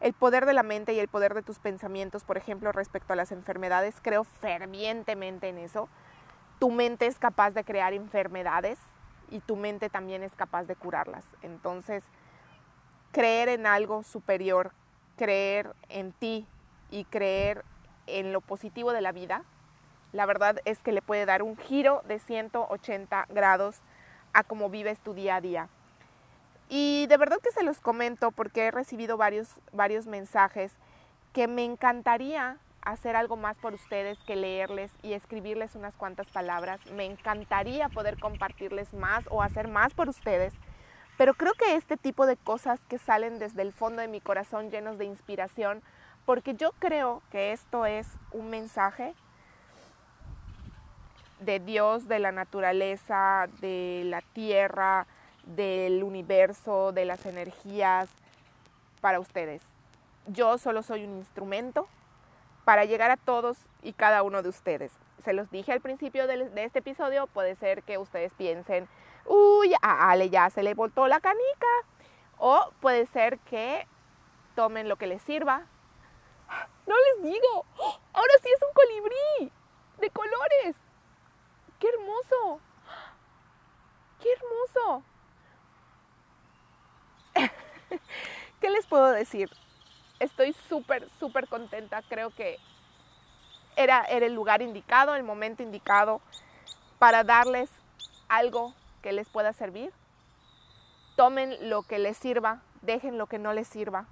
el 0.00 0.12
poder 0.12 0.44
de 0.46 0.52
la 0.52 0.62
mente 0.62 0.92
y 0.92 1.00
el 1.00 1.08
poder 1.08 1.34
de 1.34 1.42
tus 1.42 1.58
pensamientos, 1.58 2.24
por 2.24 2.36
ejemplo, 2.36 2.70
respecto 2.72 3.14
a 3.14 3.16
las 3.16 3.32
enfermedades, 3.32 3.96
creo 4.02 4.24
fervientemente 4.24 5.48
en 5.48 5.58
eso. 5.58 5.88
Tu 6.58 6.70
mente 6.70 7.06
es 7.06 7.18
capaz 7.18 7.52
de 7.52 7.64
crear 7.64 7.94
enfermedades 7.94 8.78
y 9.30 9.40
tu 9.40 9.56
mente 9.56 9.88
también 9.88 10.22
es 10.22 10.34
capaz 10.34 10.64
de 10.64 10.76
curarlas. 10.76 11.24
Entonces, 11.42 12.04
creer 13.12 13.48
en 13.48 13.66
algo 13.66 14.02
superior, 14.02 14.72
creer 15.18 15.74
en 15.90 16.12
ti 16.12 16.46
y 16.90 17.04
creer 17.04 17.64
en 18.06 18.32
lo 18.32 18.40
positivo 18.40 18.92
de 18.92 19.02
la 19.02 19.12
vida, 19.12 19.44
la 20.12 20.24
verdad 20.24 20.60
es 20.64 20.78
que 20.78 20.92
le 20.92 21.02
puede 21.02 21.26
dar 21.26 21.42
un 21.42 21.58
giro 21.58 22.02
de 22.08 22.18
180 22.18 23.26
grados 23.28 23.76
a 24.32 24.42
cómo 24.42 24.70
vives 24.70 24.98
tu 25.00 25.12
día 25.12 25.36
a 25.36 25.40
día. 25.42 25.68
Y 26.70 27.06
de 27.08 27.16
verdad 27.16 27.38
que 27.42 27.50
se 27.50 27.62
los 27.62 27.80
comento 27.80 28.30
porque 28.30 28.66
he 28.66 28.70
recibido 28.70 29.16
varios, 29.16 29.48
varios 29.72 30.06
mensajes 30.06 30.72
que 31.32 31.46
me 31.46 31.64
encantaría 31.64 32.58
hacer 32.82 33.16
algo 33.16 33.36
más 33.36 33.56
por 33.58 33.74
ustedes 33.74 34.18
que 34.26 34.36
leerles 34.36 34.90
y 35.02 35.12
escribirles 35.12 35.74
unas 35.74 35.94
cuantas 35.94 36.26
palabras. 36.28 36.80
Me 36.92 37.04
encantaría 37.04 37.88
poder 37.88 38.18
compartirles 38.18 38.92
más 38.94 39.24
o 39.30 39.42
hacer 39.42 39.68
más 39.68 39.92
por 39.92 40.08
ustedes. 40.08 40.54
Pero 41.18 41.34
creo 41.34 41.52
que 41.54 41.74
este 41.74 41.98
tipo 41.98 42.24
de 42.24 42.38
cosas 42.38 42.80
que 42.88 42.96
salen 42.96 43.38
desde 43.38 43.60
el 43.60 43.72
fondo 43.72 44.00
de 44.00 44.08
mi 44.08 44.20
corazón 44.20 44.70
llenos 44.70 44.96
de 44.96 45.04
inspiración, 45.04 45.82
porque 46.24 46.54
yo 46.54 46.72
creo 46.78 47.22
que 47.30 47.52
esto 47.52 47.84
es 47.84 48.06
un 48.32 48.48
mensaje 48.48 49.14
de 51.40 51.60
Dios, 51.60 52.08
de 52.08 52.20
la 52.20 52.32
naturaleza, 52.32 53.48
de 53.60 54.02
la 54.06 54.22
tierra, 54.32 55.06
del 55.44 56.02
universo, 56.04 56.92
de 56.92 57.04
las 57.04 57.26
energías 57.26 58.08
para 59.00 59.20
ustedes. 59.20 59.62
Yo 60.26 60.58
solo 60.58 60.82
soy 60.82 61.04
un 61.04 61.16
instrumento 61.18 61.88
para 62.64 62.84
llegar 62.84 63.10
a 63.10 63.16
todos 63.16 63.58
y 63.82 63.92
cada 63.92 64.22
uno 64.22 64.42
de 64.42 64.50
ustedes. 64.50 64.92
Se 65.24 65.32
los 65.32 65.50
dije 65.50 65.72
al 65.72 65.80
principio 65.80 66.26
de, 66.26 66.50
este 66.56 66.80
episodio, 66.80 67.26
puede 67.26 67.56
ser 67.56 67.82
que 67.82 67.98
ustedes 67.98 68.32
piensen, 68.34 68.86
uy, 69.28 69.74
a 69.82 70.10
Ale 70.10 70.30
ya 70.30 70.50
se 70.50 70.62
le 70.62 70.74
voltó 70.74 71.06
la 71.06 71.20
canica. 71.20 71.66
O 72.38 72.72
puede 72.80 73.06
ser 73.06 73.38
que 73.40 73.86
tomen 74.54 74.88
lo 74.88 74.96
que 74.96 75.06
les 75.06 75.22
sirva. 75.22 75.66
No 76.86 76.94
les 76.96 77.32
digo, 77.32 77.64
ahora 78.12 78.32
sí 78.42 78.48
es 78.54 78.62
un 78.62 78.72
colibrí 78.72 79.52
de 79.98 80.10
colores. 80.10 80.76
¡Qué 81.78 81.88
hermoso! 81.88 82.60
¡Qué 84.20 84.28
hermoso! 84.32 85.02
¿Qué 88.60 88.70
les 88.70 88.86
puedo 88.86 89.10
decir? 89.10 89.50
Estoy 90.18 90.54
súper, 90.68 91.08
súper 91.20 91.48
contenta. 91.48 92.02
Creo 92.08 92.30
que 92.30 92.58
era, 93.76 94.04
era 94.04 94.26
el 94.26 94.34
lugar 94.34 94.62
indicado, 94.62 95.14
el 95.14 95.22
momento 95.22 95.62
indicado 95.62 96.20
para 96.98 97.22
darles 97.22 97.70
algo 98.28 98.74
que 99.02 99.12
les 99.12 99.28
pueda 99.28 99.52
servir. 99.52 99.92
Tomen 101.16 101.68
lo 101.68 101.82
que 101.82 101.98
les 101.98 102.16
sirva, 102.16 102.62
dejen 102.82 103.18
lo 103.18 103.26
que 103.26 103.38
no 103.38 103.52
les 103.52 103.68
sirva. 103.68 104.06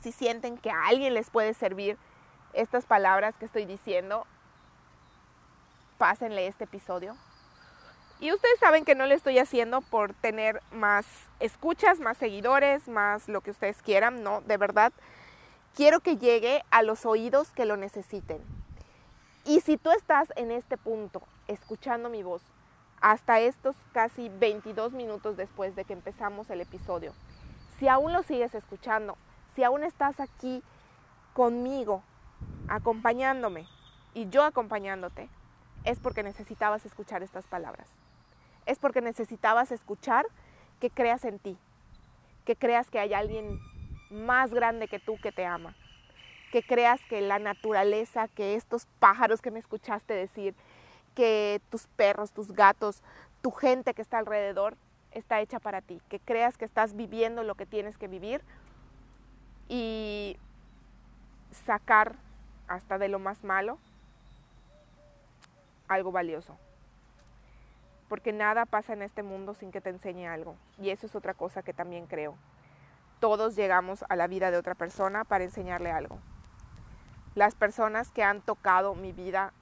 Si 0.00 0.12
sienten 0.12 0.58
que 0.58 0.70
a 0.70 0.86
alguien 0.86 1.14
les 1.14 1.30
puede 1.30 1.54
servir 1.54 1.98
estas 2.52 2.86
palabras 2.86 3.36
que 3.36 3.44
estoy 3.44 3.64
diciendo, 3.64 4.26
pásenle 5.98 6.46
este 6.46 6.64
episodio. 6.64 7.16
Y 8.18 8.32
ustedes 8.32 8.58
saben 8.58 8.84
que 8.84 8.94
no 8.94 9.06
lo 9.06 9.14
estoy 9.14 9.38
haciendo 9.38 9.82
por 9.82 10.14
tener 10.14 10.62
más 10.72 11.06
escuchas, 11.38 12.00
más 12.00 12.16
seguidores, 12.16 12.88
más 12.88 13.28
lo 13.28 13.42
que 13.42 13.50
ustedes 13.50 13.82
quieran, 13.82 14.22
no, 14.22 14.40
de 14.40 14.56
verdad. 14.56 14.92
Quiero 15.74 16.00
que 16.00 16.16
llegue 16.16 16.62
a 16.70 16.82
los 16.82 17.04
oídos 17.04 17.50
que 17.50 17.66
lo 17.66 17.76
necesiten. 17.76 18.40
Y 19.44 19.60
si 19.60 19.76
tú 19.76 19.90
estás 19.90 20.32
en 20.36 20.50
este 20.50 20.78
punto, 20.78 21.22
escuchando 21.46 22.08
mi 22.08 22.22
voz, 22.22 22.42
hasta 23.00 23.40
estos 23.40 23.76
casi 23.92 24.28
22 24.28 24.92
minutos 24.92 25.36
después 25.36 25.76
de 25.76 25.84
que 25.84 25.92
empezamos 25.92 26.50
el 26.50 26.60
episodio, 26.60 27.12
si 27.78 27.88
aún 27.88 28.12
lo 28.12 28.22
sigues 28.22 28.54
escuchando, 28.54 29.16
si 29.54 29.62
aún 29.62 29.84
estás 29.84 30.20
aquí 30.20 30.62
conmigo, 31.34 32.02
acompañándome 32.68 33.66
y 34.14 34.28
yo 34.28 34.44
acompañándote, 34.44 35.28
es 35.84 36.00
porque 36.00 36.22
necesitabas 36.22 36.84
escuchar 36.84 37.22
estas 37.22 37.46
palabras. 37.46 37.88
Es 38.64 38.78
porque 38.78 39.00
necesitabas 39.00 39.70
escuchar 39.70 40.26
que 40.80 40.90
creas 40.90 41.24
en 41.24 41.38
ti, 41.38 41.56
que 42.44 42.56
creas 42.56 42.90
que 42.90 42.98
hay 42.98 43.14
alguien 43.14 43.60
más 44.10 44.52
grande 44.52 44.88
que 44.88 44.98
tú 44.98 45.16
que 45.22 45.32
te 45.32 45.44
ama, 45.44 45.76
que 46.50 46.62
creas 46.62 47.00
que 47.08 47.20
la 47.20 47.38
naturaleza, 47.38 48.28
que 48.28 48.54
estos 48.54 48.86
pájaros 48.98 49.42
que 49.42 49.50
me 49.50 49.58
escuchaste 49.58 50.14
decir, 50.14 50.54
que 51.16 51.60
tus 51.70 51.88
perros, 51.88 52.30
tus 52.30 52.52
gatos, 52.52 53.02
tu 53.42 53.50
gente 53.50 53.94
que 53.94 54.02
está 54.02 54.18
alrededor 54.18 54.76
está 55.10 55.40
hecha 55.40 55.58
para 55.58 55.80
ti, 55.80 56.00
que 56.08 56.20
creas 56.20 56.56
que 56.56 56.64
estás 56.64 56.94
viviendo 56.94 57.42
lo 57.42 57.56
que 57.56 57.66
tienes 57.66 57.96
que 57.96 58.06
vivir 58.06 58.42
y 59.68 60.36
sacar 61.64 62.14
hasta 62.68 62.98
de 62.98 63.08
lo 63.08 63.18
más 63.18 63.42
malo 63.42 63.78
algo 65.88 66.12
valioso. 66.12 66.56
Porque 68.08 68.32
nada 68.32 68.66
pasa 68.66 68.92
en 68.92 69.02
este 69.02 69.22
mundo 69.22 69.54
sin 69.54 69.72
que 69.72 69.80
te 69.80 69.90
enseñe 69.90 70.26
algo. 70.26 70.54
Y 70.78 70.90
eso 70.90 71.06
es 71.06 71.14
otra 71.16 71.34
cosa 71.34 71.62
que 71.62 71.72
también 71.72 72.06
creo. 72.06 72.34
Todos 73.18 73.56
llegamos 73.56 74.04
a 74.08 74.16
la 74.16 74.26
vida 74.26 74.50
de 74.50 74.58
otra 74.58 74.74
persona 74.74 75.24
para 75.24 75.44
enseñarle 75.44 75.90
algo. 75.90 76.18
Las 77.34 77.54
personas 77.54 78.10
que 78.10 78.22
han 78.22 78.42
tocado 78.42 78.94
mi 78.94 79.12
vida, 79.12 79.52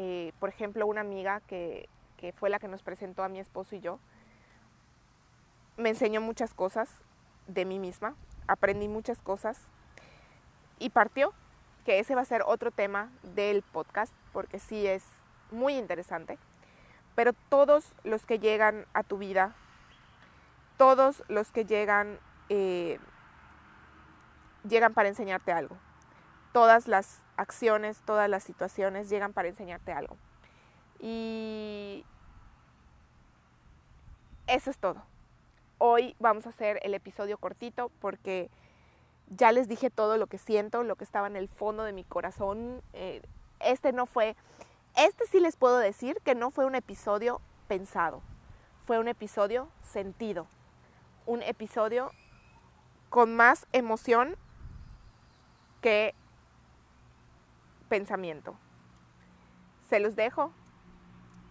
eh, 0.00 0.32
por 0.38 0.48
ejemplo, 0.48 0.86
una 0.86 1.00
amiga 1.00 1.40
que, 1.48 1.88
que 2.18 2.32
fue 2.32 2.50
la 2.50 2.60
que 2.60 2.68
nos 2.68 2.84
presentó 2.84 3.24
a 3.24 3.28
mi 3.28 3.40
esposo 3.40 3.74
y 3.74 3.80
yo, 3.80 3.98
me 5.76 5.88
enseñó 5.88 6.20
muchas 6.20 6.54
cosas 6.54 6.88
de 7.48 7.64
mí 7.64 7.80
misma, 7.80 8.14
aprendí 8.46 8.86
muchas 8.86 9.20
cosas 9.20 9.60
y 10.78 10.90
partió, 10.90 11.34
que 11.84 11.98
ese 11.98 12.14
va 12.14 12.20
a 12.20 12.26
ser 12.26 12.42
otro 12.46 12.70
tema 12.70 13.10
del 13.34 13.62
podcast, 13.62 14.14
porque 14.32 14.60
sí 14.60 14.86
es 14.86 15.04
muy 15.50 15.74
interesante. 15.74 16.38
Pero 17.16 17.32
todos 17.48 17.92
los 18.04 18.24
que 18.24 18.38
llegan 18.38 18.86
a 18.94 19.02
tu 19.02 19.18
vida, 19.18 19.56
todos 20.76 21.24
los 21.26 21.50
que 21.50 21.64
llegan 21.64 22.20
eh, 22.50 23.00
llegan 24.62 24.94
para 24.94 25.08
enseñarte 25.08 25.50
algo. 25.50 25.76
Todas 26.52 26.86
las 26.86 27.20
acciones, 27.38 28.02
todas 28.04 28.28
las 28.28 28.42
situaciones 28.42 29.08
llegan 29.08 29.32
para 29.32 29.48
enseñarte 29.48 29.92
algo. 29.92 30.16
Y 31.00 32.04
eso 34.46 34.70
es 34.70 34.78
todo. 34.78 35.02
Hoy 35.78 36.16
vamos 36.18 36.46
a 36.46 36.50
hacer 36.50 36.80
el 36.82 36.92
episodio 36.94 37.38
cortito 37.38 37.90
porque 38.00 38.50
ya 39.28 39.52
les 39.52 39.68
dije 39.68 39.88
todo 39.88 40.16
lo 40.16 40.26
que 40.26 40.38
siento, 40.38 40.82
lo 40.82 40.96
que 40.96 41.04
estaba 41.04 41.28
en 41.28 41.36
el 41.36 41.48
fondo 41.48 41.84
de 41.84 41.92
mi 41.92 42.02
corazón. 42.02 42.82
Eh, 42.92 43.22
este 43.60 43.92
no 43.92 44.06
fue, 44.06 44.36
este 44.96 45.24
sí 45.26 45.38
les 45.38 45.56
puedo 45.56 45.78
decir 45.78 46.18
que 46.24 46.34
no 46.34 46.50
fue 46.50 46.66
un 46.66 46.74
episodio 46.74 47.40
pensado, 47.68 48.20
fue 48.84 48.98
un 48.98 49.06
episodio 49.06 49.68
sentido, 49.82 50.48
un 51.26 51.42
episodio 51.42 52.10
con 53.10 53.36
más 53.36 53.66
emoción 53.72 54.36
que 55.80 56.14
pensamiento. 57.88 58.56
Se 59.88 60.00
los 60.00 60.16
dejo, 60.16 60.52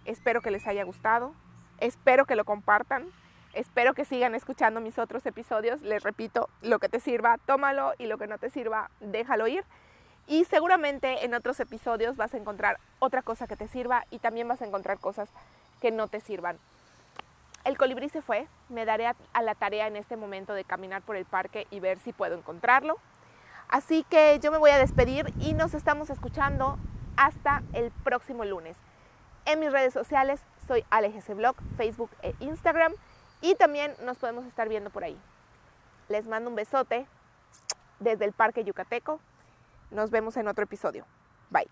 espero 0.05 0.41
que 0.41 0.51
les 0.51 0.67
haya 0.67 0.83
gustado, 0.83 1.33
espero 1.79 2.25
que 2.25 2.35
lo 2.35 2.45
compartan. 2.45 3.07
Espero 3.53 3.95
que 3.95 4.05
sigan 4.05 4.35
escuchando 4.35 4.81
mis 4.81 4.99
otros 4.99 5.25
episodios. 5.25 5.81
Les 5.81 6.03
repito, 6.03 6.47
lo 6.61 6.77
que 6.77 6.89
te 6.89 6.99
sirva, 6.99 7.39
tómalo 7.47 7.93
y 7.97 8.05
lo 8.05 8.19
que 8.19 8.27
no 8.27 8.37
te 8.37 8.51
sirva, 8.51 8.91
déjalo 8.99 9.47
ir. 9.47 9.63
Y 10.27 10.45
seguramente 10.45 11.25
en 11.25 11.33
otros 11.33 11.59
episodios 11.59 12.17
vas 12.17 12.35
a 12.35 12.37
encontrar 12.37 12.79
otra 12.99 13.23
cosa 13.23 13.47
que 13.47 13.55
te 13.55 13.67
sirva 13.67 14.05
y 14.11 14.19
también 14.19 14.47
vas 14.47 14.61
a 14.61 14.65
encontrar 14.65 14.99
cosas 14.99 15.29
que 15.81 15.89
no 15.89 16.07
te 16.07 16.19
sirvan. 16.19 16.59
El 17.63 17.77
colibrí 17.77 18.09
se 18.09 18.21
fue, 18.21 18.47
me 18.69 18.85
daré 18.85 19.07
a 19.07 19.41
la 19.41 19.55
tarea 19.55 19.87
en 19.87 19.95
este 19.95 20.17
momento 20.17 20.53
de 20.53 20.63
caminar 20.63 21.01
por 21.01 21.15
el 21.15 21.25
parque 21.25 21.65
y 21.71 21.79
ver 21.79 21.97
si 21.99 22.13
puedo 22.13 22.37
encontrarlo. 22.37 22.97
Así 23.69 24.05
que 24.09 24.39
yo 24.39 24.51
me 24.51 24.57
voy 24.57 24.71
a 24.71 24.77
despedir 24.77 25.33
y 25.39 25.53
nos 25.53 25.73
estamos 25.73 26.09
escuchando 26.09 26.77
hasta 27.17 27.63
el 27.73 27.91
próximo 28.03 28.45
lunes. 28.45 28.77
En 29.45 29.59
mis 29.59 29.71
redes 29.71 29.93
sociales 29.93 30.41
soy 30.67 30.85
Alex 30.89 31.27
Blog, 31.35 31.55
Facebook 31.75 32.11
e 32.21 32.33
Instagram. 32.39 32.93
Y 33.41 33.55
también 33.55 33.93
nos 34.03 34.17
podemos 34.17 34.45
estar 34.45 34.67
viendo 34.67 34.89
por 34.89 35.03
ahí. 35.03 35.17
Les 36.09 36.27
mando 36.27 36.49
un 36.49 36.55
besote 36.55 37.05
desde 37.99 38.25
el 38.25 38.33
Parque 38.33 38.63
Yucateco. 38.63 39.19
Nos 39.91 40.11
vemos 40.11 40.37
en 40.37 40.47
otro 40.47 40.63
episodio. 40.63 41.05
Bye. 41.49 41.67